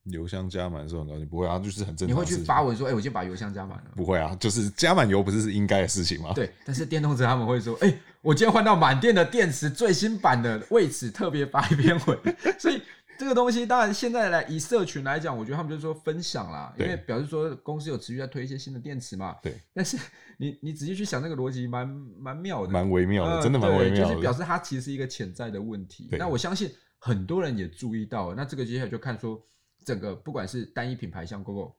[0.04, 2.08] 油箱加满的时候很高兴，不会啊，就是很正常。
[2.08, 3.90] 你会去发文说，哎、欸，我今天把油箱加满了？
[3.96, 6.32] 不会啊，就是加满油不是是应该的事情吗？
[6.34, 12.18] 对，但是电动车他们会说，哎、欸，我今天换到满电的电池，最新版的，为此特别发一篇文，
[12.58, 12.80] 所以。
[13.18, 19.36] 这个东西当然现在来以社群来讲，我觉得他们就是说分享啦，因为表示说公司有持续在推一些新的电池嘛。
[19.42, 19.60] 对。
[19.74, 19.98] 但是
[20.38, 21.86] 你你仔细去想那个逻辑，蛮
[22.18, 24.14] 蛮妙的，蛮微妙的，真的蛮微妙的。
[24.14, 26.08] 就是表示它其实是一个潜在的问题。
[26.12, 28.34] 那我相信很多人也注意到了。
[28.34, 29.38] 那这个接下来就看说
[29.84, 31.74] 整个不管是单一品牌像 GOGO，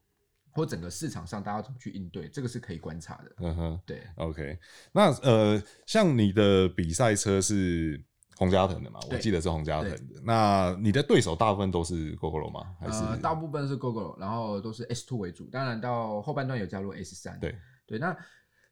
[0.51, 3.31] 或整个市场上大家怎么去应对，这个是可以观察的。
[3.39, 4.03] 嗯哼，对。
[4.15, 4.59] OK，
[4.91, 8.03] 那呃，像你的比赛车是。
[8.37, 10.19] 洪嘉腾的嘛，我记得是洪嘉腾的。
[10.23, 12.75] 那你的对手大部分都是 Gogoro 吗？
[12.79, 15.45] 还是、呃、大部分是 Gogoro，然后都是 S Two 为主。
[15.45, 17.39] 当然到后半段有加入 S 三。
[17.39, 18.17] 对对，那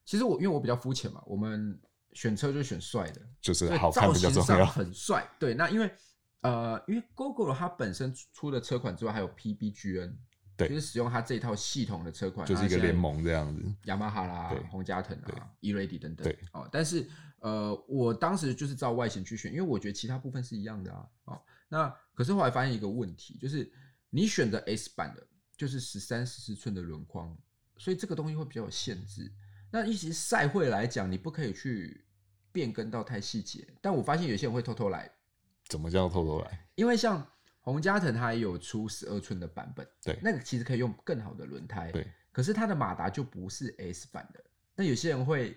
[0.06, 1.80] 其实我因为我比较肤浅嘛，我们
[2.14, 5.30] 选车就选帅的，就是好看比较重要，很帅。
[5.38, 5.92] 对，那因为
[6.42, 10.14] 呃，因为 Gogoro 它本身出的车款之外，还有 PBGN，
[10.56, 13.64] 对，就是使用它这一套系统的车款，就是一个联盟这样子。
[13.86, 16.24] 雅马哈啦，宏佳腾啊，E-Ready 等等。
[16.24, 17.10] 对哦，但是。
[17.42, 21.08] 呃，我当时就是照外形去选，因为我觉得其他部分是一样的啊。
[21.24, 23.72] 哦，那可是后来发现一个问题，就是
[24.10, 25.26] 你选择 S 版的，
[25.56, 27.34] 就是十三、十四寸的轮框，
[27.78, 29.32] 所以这个东西会比较有限制。
[29.72, 32.06] 那一些赛会来讲，你不可以去
[32.52, 33.66] 变更到太细节。
[33.82, 35.10] 但我发现有些人会偷偷来。
[35.70, 36.68] 怎么叫偷偷来？
[36.76, 37.26] 因为像
[37.62, 42.06] 宏佳腾它也有出十二寸的版本，对，那个其实可以用更好的轮胎，对。
[42.32, 44.44] 可是它的马达就不是 S 版的。
[44.76, 45.56] 那有些人会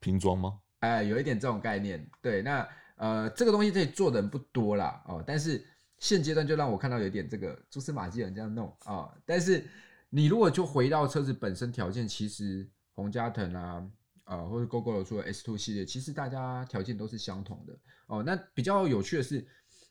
[0.00, 0.60] 拼装吗？
[0.80, 5.64] 哎，有一点这种概念，对，那呃，这个东西这里做的人不多啦，哦，但是
[5.98, 9.64] 现阶段就让我看到有点这个蛛丝马迹人这样弄啊、哦，但是
[10.10, 13.86] 你如果就回到车子本身条件，其实宏佳腾啊，
[14.24, 18.22] 呃，或者 GOGORO 出的 S2 系列，其实大家条件都是相同的哦。
[18.22, 19.46] 那比较有趣的是，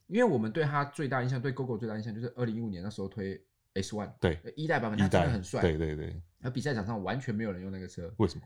[0.08, 3.40] 因为我们对它最大印象，对 GOGORO 最大印象就是二零一五年那时候推
[3.74, 8.44] S One，对，一代版本，它真的很帅，对对对，而比赛场上完全没有人用那个车，为什么？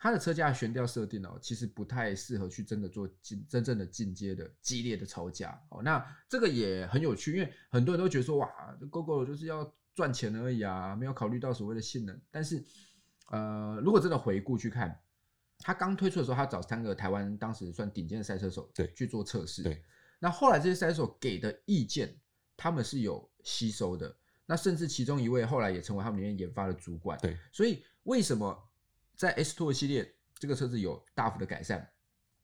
[0.00, 5.80] 它的车架悬吊设定哦，其实不太适合去真的做进真正的进阶的激烈的操架哦。
[5.80, 8.48] 那这个也很有趣，因为很多人都觉得说哇
[8.90, 12.20] ，GOGORO 就是要赚钱而已啊，没有考虑到所谓的性能。
[12.30, 12.62] 但是
[13.30, 15.00] 呃，如果真的回顾去看，
[15.58, 19.62] 它刚推出的时候，他找三个台湾当时算顶尖的赛车手对去做测试。
[19.62, 19.82] 对，
[20.18, 22.16] 那后来这些赛车手给的意见，
[22.56, 24.16] 他们是有吸收的。
[24.46, 27.18] 那甚至其中一位后来也成为他们里面研发的主管。
[27.20, 28.62] 对，所以为什么？
[29.16, 31.78] 在 S Two 系列，这个车子有大幅的改善，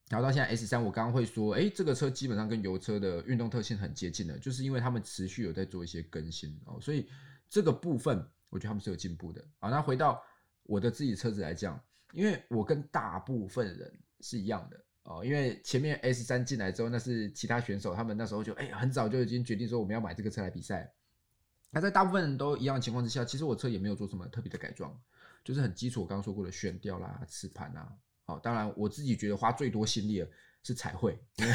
[0.08, 7.10] 然后到现在 S 三我刚刚会说，哎，这个车基本上跟油车的运动特性很接近的，就是因为他们持续有在做一些更新哦，所以
[7.46, 9.68] 这个部分我觉得他们是有进步的啊。
[9.68, 10.24] 那回到
[10.62, 11.78] 我的自己车子来讲，
[12.12, 20.92] 因为我跟大部分人是一样的哦，因为前面 S3 进来之后，那是其他选手，他们那时候就哎很早就已经决定说我们要买这个车来比赛。
[21.70, 24.96] 那在大部分人都一样的情况之下，其实我车也没有做什么特别的改装。
[25.42, 27.92] 就是很基础，我刚刚说过的悬吊啦、磁盘啊，
[28.24, 30.28] 好，当然我自己觉得花最多心力的
[30.62, 31.54] 是彩绘，因为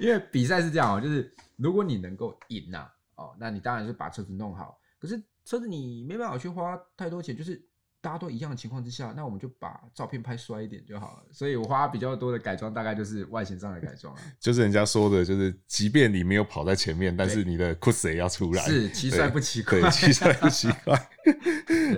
[0.00, 4.80] 因为比赛是这样哦，就是如果你能够赢呐，哦，那你当然是把车子弄好。
[4.98, 7.62] 可是车子你没办法去花太多钱，就是。
[8.02, 11.26] 大家都一样的情况之下，那我们就把照片拍帅一点就好了。
[11.30, 14.12] 所以我花比较多的改装，大概就是外形上的改装。
[14.40, 18.62] 就是人家说的，就是即便你没有跑在前面，但是你的酷帅也要出来。
[18.64, 21.10] 是，骑帅不骑快，骑帅不骑 快。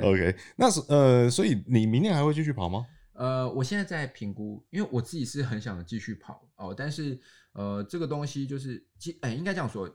[0.02, 2.86] OK，那是呃，所以你明年还会继续跑吗？
[3.14, 7.18] 呃，我现在在评估，因为我自己是很想继续跑哦，但是
[7.52, 9.88] 呃，这个东西就是，其哎、欸，应该这样说，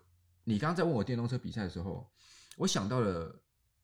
[0.44, 2.10] 你刚刚在问我电动车比赛的时候，
[2.58, 3.40] 我想到了，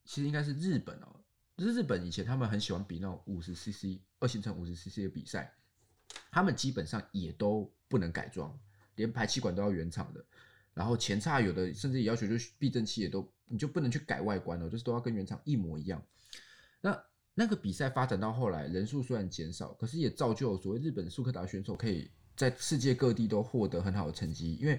[0.05, 1.21] 其实应该是日本哦。
[1.57, 5.53] 日本以前他们很喜欢比那种五十 CC 二行程五十 CC 的比赛，
[6.29, 8.57] 他们基本上也都不能改装，
[8.95, 10.23] 连排气管都要原厂的，
[10.73, 16.03] 然后前叉有的甚至也要求就避震器也都你就不能去改外观了，就是都要跟原厂一模一样。
[16.81, 17.01] 那
[17.33, 24.77] 那个比赛发展到后来，人数虽然减少，可是也造就所谓日本速克达选手可以在世界各地都获得很好的成绩，因为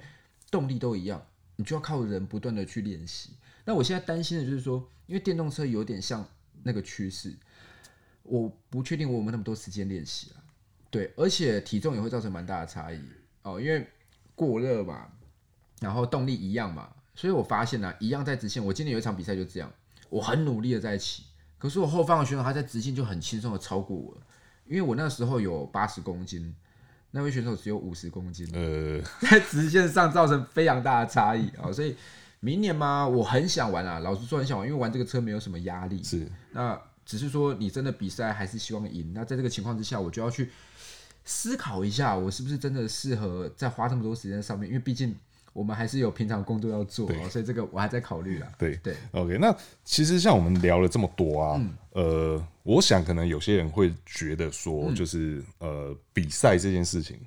[0.51, 3.31] 动力都一样，你就要靠人不断的去练习。
[3.65, 6.29] 那我现在担心的就是说，因为电动车有点像。
[6.67, 7.33] 那个趋势，
[8.25, 10.43] 我不确定我有没有那么多时间练习啊。
[10.91, 13.01] 对，而且体重也会造成蛮大的差异
[13.43, 13.87] 哦，因为
[14.35, 15.07] 过热嘛，
[15.81, 18.65] 然后动力一样嘛，所以我发现呢、啊，一样在直线。
[18.65, 19.73] 我今年有一场比赛就这样，
[20.11, 21.23] 我很努力的在骑，
[21.57, 24.17] 可是我后方的选手他在直线就很轻松的超过我，
[24.67, 26.53] 因为我那时候有八十公斤，
[27.13, 31.97] 那位选手只有五十公斤，呃，在直线上造成非常大的差异啊、哦，所以。
[32.47, 33.09] 明年吗？
[33.09, 36.01] 我很想玩啊，老实说很想玩，因为玩这个车没有什么压力。
[36.05, 39.13] 是，那只是说你真的比赛还是希望赢。
[39.13, 40.49] 那在这个情况之下，我就要去
[41.25, 44.69] 思考一下，我是不是真的适合再花这么多时间上面？
[44.69, 45.13] 因为毕竟
[45.53, 48.47] 我们还是有平常工作要做，所以这个我还在考虑啦。
[48.57, 49.39] 对对，OK。
[49.39, 49.53] 那
[49.85, 57.19] 其实像我们聊了这么多啊，嗯、呃，我想可能有些人会觉得说，就是、嗯、呃，比赛这件事情，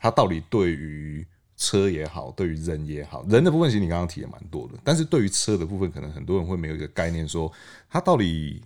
[0.00, 7.50] 它到底对于车也好，对于人也好，人的部分其实你刚刚提的蛮多的，但是对于车的部分，可能很多人会没有一个概念，说
[7.88, 8.62] 它到底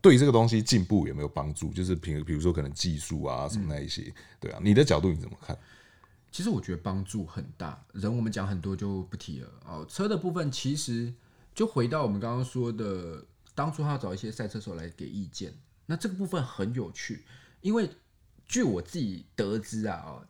[0.00, 1.72] 对这个东西进步有没有帮助？
[1.72, 5.58] 就是比比如说可能技术啊什么那一些，对啊，你的角度你怎么看？
[6.30, 9.86] 其实我觉得帮助很大，人我们讲很多就不提了哦。
[9.88, 11.14] 车的部分其实
[11.54, 15.54] 就回到我们刚刚说的，当初他找一些赛车手来给意见，
[15.86, 17.24] 那这个部分很有趣，
[17.60, 17.88] 因为
[18.46, 20.20] 据我自己得知啊，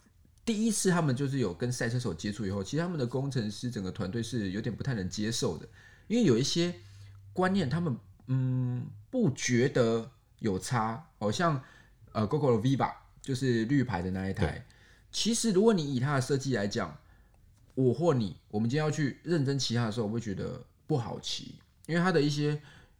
[0.45, 5.67] 第一次他们就是有跟赛车手接触以后，其实他们的工程师整个团队是有点不太能接受的，
[6.07, 6.75] 因为有一些
[7.33, 11.63] 观念他们嗯不觉得有差，好像
[12.13, 14.67] 呃 Gogoro Viva 就是绿牌的那一台，
[15.11, 16.95] 其实如果你以它的设计来讲，
[17.75, 21.55] 我或你，我们今天要去认真骑它的时候，我会觉得不好骑，
[21.87, 22.51] 因为它的一些，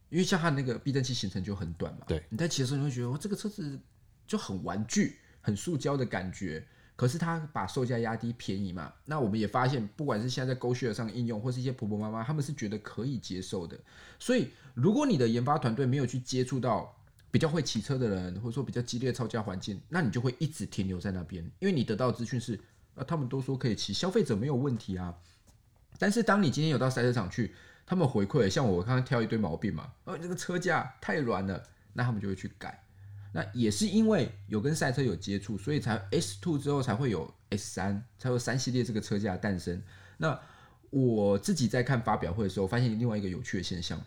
[0.09, 3.79] 因为像它那个避震器行程就很短嘛，对，你在骑的时候你会觉得，哦，这个车子
[4.25, 6.65] 就很玩具、很塑胶的感觉。
[6.95, 8.93] 可是他把售价压低，便宜嘛？
[9.03, 13.77] 那我们也发现，不管是现在在 GoShare 上应用，或是一些婆婆妈妈，他们是觉得可以接受的。
[14.17, 16.95] 所以，如果你的研发团队没有去接触到
[17.31, 22.57] 比较会骑车的人，或者说比较激烈的操驾环境，那你就会一直停留在那边，因为你得到资讯是，
[22.95, 25.13] 啊，他们都说可以骑，消费者没有问题啊。
[25.99, 27.53] 但是当你今天有到赛车场去，
[27.85, 32.84] 他们回馈，像我刚刚挑一堆毛病嘛，哦，这个车架太软了，那他们就会去改。
[33.35, 39.83] 那也是因为有跟赛车有接触，所以才 S Two 之后才会有 S 三，才有三系列这个车架诞生。
[40.15, 40.39] 那
[40.89, 44.01] 我自己在看发表会的时候，发现另外一个有趣的现象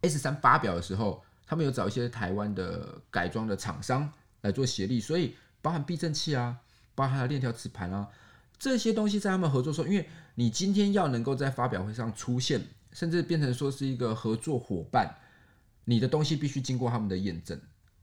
[0.00, 6.58] ：S 三发表的时候，他们有找一些台湾的改装的厂商来做协力，所以包含避震器啊，
[6.96, 8.08] 包含链条磁盘啊，
[8.58, 12.60] 这些东西在他们合作的时候，因为你今天要能够在发表会上出现，
[12.90, 15.14] 甚至变成说是一个合作伙伴，
[15.84, 17.56] 你的东西必须经过他们的验证。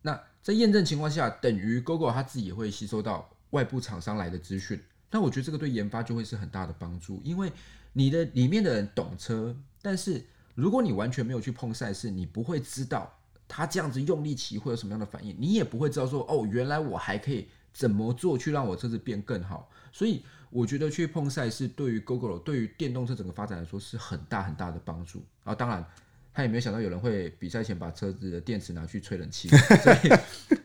[0.03, 4.81] 那在验证情况下，等于 Gogoro 他自己也会吸收到外部厂商来的资讯。
[5.11, 7.51] 那我觉得这个对研发就会是很大的帮助，因为
[7.93, 13.13] 你的里面的人懂车，但是如果你完全没有去碰赛事，你不会知道
[13.47, 19.69] 他这样子用力骑会有什么样的反应，你也不会知道说哦，原来我还可以怎么做去让我车子变更好。
[19.91, 25.53] 所以我觉得去碰赛事对于 Google 对于电动车整个发展来说是很大很大的帮助啊。
[25.53, 25.85] 当然。
[26.33, 29.49] 他也没有想到有人会比赛前把车子的电池拿去吹冷气，
[29.83, 30.09] 所以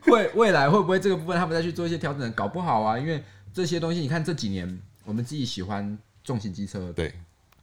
[0.01, 2.31] 会未来会不会这个部分他们再去做一些调整？
[2.31, 3.21] 搞不好啊，因为
[3.53, 7.13] 这些东西，你看这几年我们自己喜欢重型机车，对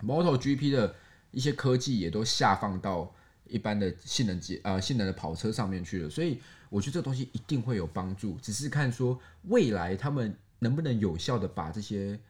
[0.03, 0.95] ，MotoGP 的
[1.31, 3.11] 一些科技也都下放到
[3.47, 6.39] 一般的性能机呃性能的跑车上面去了，所以
[6.69, 12.21] 我觉得这个东西一定会有帮助，只是看说未来他们能不能有效的把这些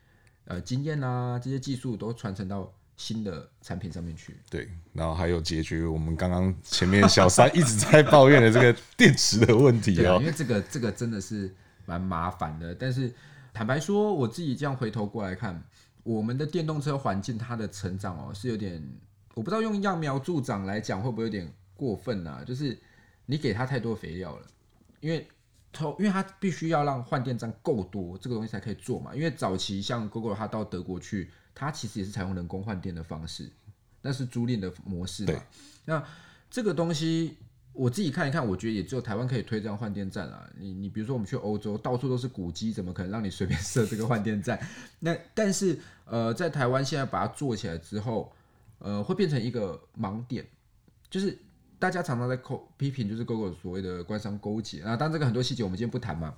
[0.45, 2.73] 呃经验啊这些技术都传承到。
[2.97, 11.53] 新的产品上面去，对，然后还有解决我们刚刚前面小三一直在抱怨的这个电池的问题哦，因为这个这个真的是
[11.87, 12.75] 蛮麻烦的。
[12.75, 13.13] 但是
[13.53, 15.61] 坦白说，我自己这样回头过来看，
[16.05, 18.81] 我们的电动车环境它的成长哦是有点
[19.35, 22.45] 我不知道用揠苗助长来讲会不会有点过分啊？
[22.47, 22.79] 就是
[23.27, 24.47] 你给它太多肥料了，
[25.01, 25.27] 因为
[25.75, 29.15] 投，因为它必须要让换电站够多，这个东西才可以做嘛。
[29.15, 33.51] 因为早期像 Google 它到德国去，它其实也是采用人工换电的方式，
[34.01, 35.35] 那是租赁的模式嘛。
[35.85, 36.03] 那
[36.49, 37.37] 这个东西。
[37.77, 40.49] 我自己看一看，我觉得也只有台湾可以推这样换电站啊。
[40.57, 44.57] 你你比如说我们去欧洲，到处都是古迹，怎么可能让你随便设这个换电站？
[45.01, 48.33] 那但是呃，在台湾现在把它做起来之后，
[48.79, 50.47] 呃，会变成一个盲点，
[51.11, 51.37] 就是
[51.85, 54.97] 大家常常在扣批评，就是 Google 所谓的官商勾结啊。
[54.97, 56.33] 当然这个很多细节我们今天不谈嘛。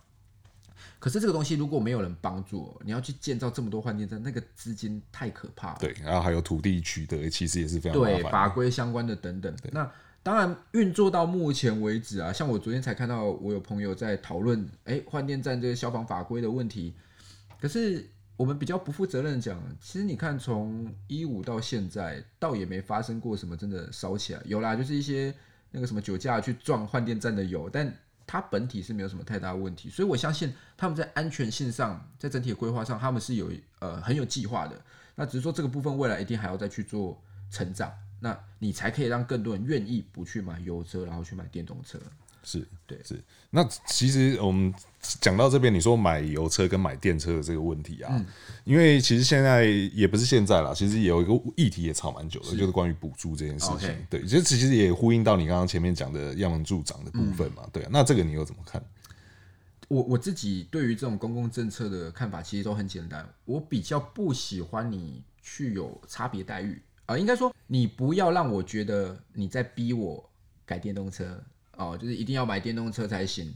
[0.99, 5.77] 可是这个东西如果没有人帮助，你要去建造这么多换电站，那个资金太可怕了。
[5.79, 9.55] 对，然后还有土地取得，其实也是非常对法规相关的等等。
[9.71, 9.89] 那
[10.25, 16.93] 当然，运作到目前为止啊，像我昨天才看到，我有朋友在讨论，哎，换电站这个消防法规的问题。
[17.61, 18.05] 可是
[18.37, 24.43] 我们比较不负责任讲，其实你看，从一五到现在，倒也没发生过什么真的烧起来。
[24.45, 25.35] 有啦，就是一些
[25.71, 27.91] 那个什么酒驾去撞换电站的有，但
[28.27, 29.89] 它本体是没有什么太大问题。
[29.89, 34.79] 所以我相信他们在安全性上，在整体的规划上，他们是有呃很有计划的。
[35.15, 37.19] 那只是说这个部分未来一定还要再去做
[37.51, 37.91] 成长。
[38.21, 41.99] 那你才可以让更多人愿意不去买油车，然后去买电动车。
[42.47, 43.21] 是对，是。
[43.51, 48.25] 那其实我们讲到这边，你说买油车跟买电车的这个问题啊，嗯、
[48.65, 53.91] 因为其实现在也不是现在啦，其实也有一个议题也吵蛮久的，是就是关于补助这件事情。
[54.09, 57.63] 对，其实其实也呼应到你刚刚前面讲的揠苗助长的部分嘛。
[57.65, 58.81] 嗯、对，那这个你又怎么看？
[59.89, 66.81] 我我自己对于这种公共政策的看法其实都很简单，我比较不喜欢你去有差别待遇。
[67.07, 70.29] 啊、呃，应该说你不要让我觉得你在逼我
[70.65, 71.41] 改电动车
[71.77, 73.55] 哦、就是一定要买电动车才行。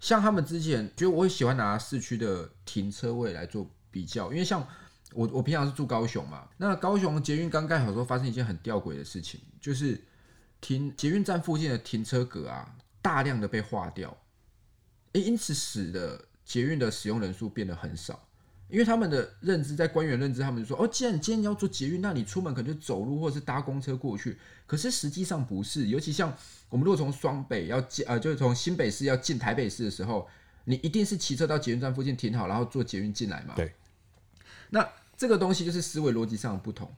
[0.00, 4.64] 像他们之前，就我喜欢拿市区的停车位来做比较，因为像
[5.12, 10.00] 我我平常是住高雄嘛，那高雄捷运刚盖好时候，发生一件很吊诡的事情，就是
[10.60, 14.16] 停捷运站附近的停车格啊，大量的被划掉，
[15.14, 18.27] 诶，因此使得捷运的使用人数变得很少。
[18.68, 24.36] 因为他们的认知，在官员认知，他们就说：“哦，既然你今天要做捷运，那你出门可能就走路或者是搭公车过去。
[24.66, 26.36] 可是实际上不是，尤其像
[26.68, 30.28] 我们如果从双北要进，呃，就是从新北市要进台北市的时候，
[30.64, 33.54] 你一定是骑车到捷运站附近停好，然后坐捷运进来嘛。
[33.56, 33.72] 对。
[34.68, 36.92] 那这个东西就是思维逻辑上的不同。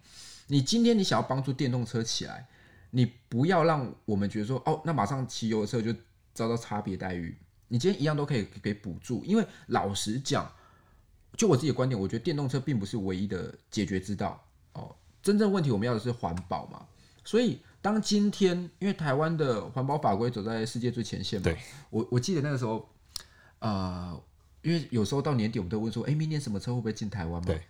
[0.49, 2.49] 你今天你想要帮助电动车起来，
[2.91, 5.95] 你不要让我们觉得说：哦，那马上骑油车就
[6.35, 7.39] 遭到差别待遇。
[7.69, 10.51] 你今天一样都可以给补助，因为老实讲。
[11.37, 14.43] 就我自己的观点，我觉得电动车并不是唯一的解决之道
[14.75, 14.95] 哦。
[15.23, 16.85] 真正问题我们要的是环保嘛。
[17.25, 21.59] 所以当今天因为台湾的环保法规走在世界最前线嘛，对
[21.91, 22.89] 我我记得那个时候，
[23.61, 24.21] 呃，
[24.63, 27.47] 因为有时候到年底我们都问说，哎，明年什么车会不会进台湾嘛？
[27.47, 27.63] 对。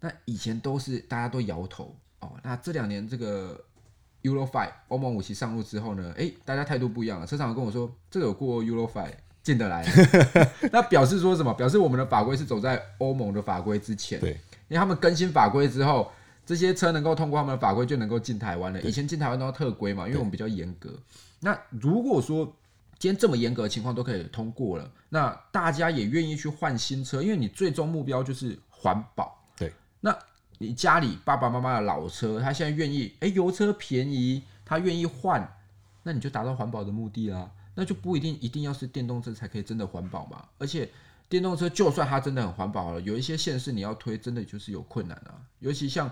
[0.00, 2.32] 那以前都是大家都摇头哦。
[2.42, 3.62] 那这两年这个
[4.22, 7.26] Euro Five 欧盟五期上路之后呢，哎，大家态度不一样了。
[7.26, 9.14] 车厂跟我说，这个有过 Euro Five。
[9.48, 9.82] 进得来，
[10.70, 11.54] 那表示说什么？
[11.54, 14.20] 表示我们的法规是走在欧盟的法规之前。
[14.20, 14.32] 对，
[14.68, 16.12] 因为他们更新法规之后，
[16.44, 18.82] 这些车能够通过他们的法规，就能够进台湾了。
[18.82, 20.90] 以前进台湾都要特规嘛，因为我们比较严格。
[21.40, 22.44] 那如果说
[22.98, 29.42] 今天这么严格的情况都可以通过了，那大家也愿意去换新车，因为你最终目标就是环保。
[29.56, 29.72] 对，
[30.02, 30.14] 那
[30.58, 35.50] 你家里爸爸妈妈的老车，他现在愿意，哎，油车便宜，他愿意换，
[36.02, 37.50] 那你就达到环保的目的啦。
[37.78, 40.90] 那就不一定一定要是电动车才可以真的环保嘛，而且
[41.28, 45.38] 电动车就算它真的很环保了，有一些县市你要推，真的就是有困难啊。
[45.60, 46.10] 尤其像，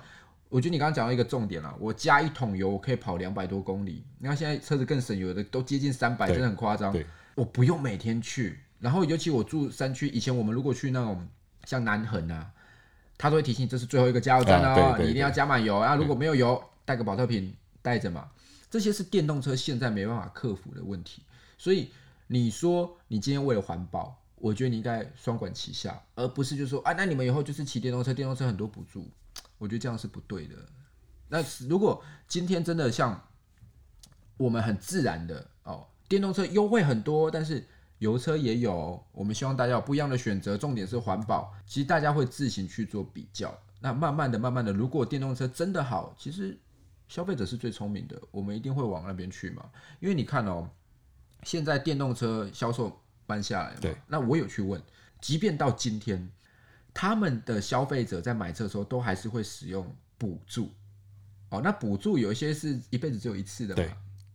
[0.48, 6.94] 我觉得你刚刚讲到一个重点啦，我加一桶油我可以跑两百多公里，你看现在车子更省油的都接近三百，真的很夸张。
[7.34, 11.26] 我不用每天去，然后尤其我住山区，以前我们如果去那种
[11.64, 12.48] 像南横啊，
[13.18, 17.52] 他都会提醒这是最后一个加油站哦，你一定要加满油啊，如果没有油，带个保特瓶
[17.82, 18.28] 带着嘛。
[18.70, 21.22] 这些是电动车现在没办法克服的问题。
[21.56, 21.90] 所以
[22.26, 29.08] 你说你今天为了环保，我觉得你应该双管齐下，而不是就说啊，那你们以后就是骑电动车，电动车很多补助，
[29.56, 30.56] 我觉得这样是不对的。
[31.28, 33.28] 那如果今天真的像
[34.36, 37.66] 我们很自然的哦，电动车优惠很多，但是
[37.98, 41.54] 油车也有，我们希望大家有不一样的选择，重点是环保。
[41.64, 43.56] 其实大家会自行去做比较。
[43.80, 46.58] 那慢慢的、慢慢的，如果电动车真的好，其实
[47.08, 49.70] 消费者是最聪明的，我们一定会往那边去嘛。
[50.00, 50.68] 因为你看哦。
[51.42, 53.96] 现在电动车销售搬下来了，对。
[54.08, 54.80] 那我有去问，
[55.20, 56.30] 即便到今天，
[56.92, 60.70] 他们的消费者在买车的时候都还是会使用补助。
[61.50, 63.82] 哦，那补助有一些是一辈子只有一次的嘛？
[63.82, 63.92] 对。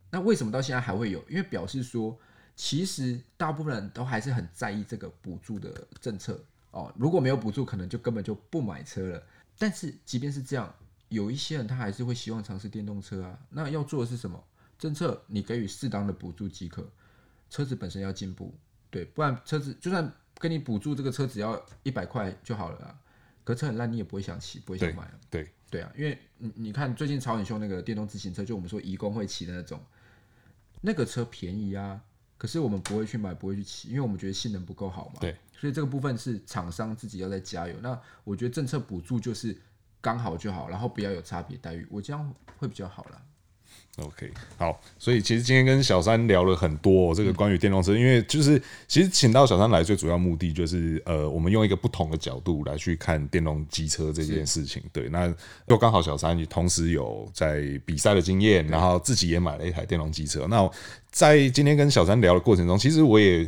[0.10, 1.24] 那为什么到现在还会有？
[1.30, 2.18] 因为表示说，
[2.56, 6.42] 其实大部分人都还是很在意这个补助的政策。
[6.72, 9.24] 哦，如果没有补助，可能就根本就不买车了。
[9.58, 10.74] 但是即便是这样，
[11.10, 13.40] 有一些人他还是会希望尝试电动车啊。
[13.50, 14.42] 那要做的是什么？
[14.82, 16.84] 政策你给予适当的补助即可，
[17.52, 18.52] 车子本身要进步，
[18.90, 23.00] 对，不然车子就算给你补助，这个车只要一百块就好了啊。
[23.44, 25.08] 可车很烂，你也不会想骑，不会想买。
[25.30, 29.80] 对对，对啊，因为你你看最近炒很凶那个电动自行车，就我们说移工会骑的那种，
[30.82, 32.02] 那个车便宜啊，
[32.40, 35.20] 可是我们不会去买，不会去骑，因为我们觉得性能不够好嘛。
[35.20, 37.76] 对，所以这个部分是厂商自己要再加油。
[37.82, 39.56] 那我觉得政策补助就是
[40.02, 43.22] 刚好就好，然后不要有差别待遇，我这样会比较好啦。
[43.98, 54.82] OK，好，所以其实今天跟小三聊了很多、哦、这个关于电动车，嗯、因为就是其实请到小三来最主要目的就是呃，我们用一个不同的角度来去看电动机车这件事情。
[54.94, 55.32] 对，那
[55.68, 60.48] 又刚好小三也同时有在比赛的经验，然后自己也买了一台电动机车。
[60.48, 60.68] 那
[61.12, 63.48] 在今天跟小三聊的过程中，其实我也。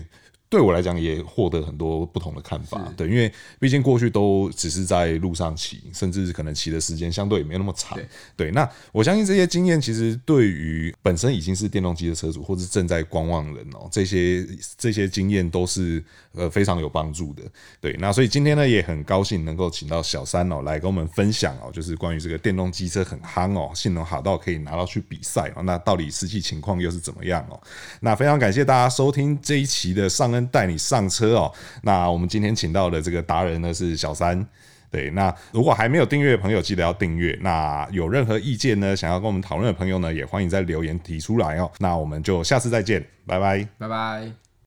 [0.54, 7.98] 对我来讲也获得很多不同的看法，对，因为毕竟过去都只是在路上骑，甚至可能骑的时间相对也没有那么长，
[8.38, 8.52] 对。
[8.52, 14.48] 那我相信这些经验其实对于本身已经是电动机的车主，或是正在观望人哦，这些
[14.78, 17.42] 这些经验都是呃非常有帮助的，
[17.82, 17.94] 对。
[17.94, 27.60] 那所以今天呢也很高兴能够请到小三哦来跟我们分享哦，就是关于这个电动机车很夯哦，性能好到可以拿到去比赛哦，那到底实际情况又是怎么样哦？
[28.02, 30.43] 那非常感谢大家收听这一期的上恩。
[30.48, 31.52] 带你上车哦。
[31.82, 34.46] 那我们今天请到的这个达人呢是小三。
[34.92, 37.36] 对，那如果还没有订阅的朋友，记得要订阅。
[37.42, 41.72] 那有任何意见呢，想要跟我们讨论的朋友呢，也欢迎在留言提出来哦。
[41.80, 44.43] 那我们就下次再见，拜拜，拜拜。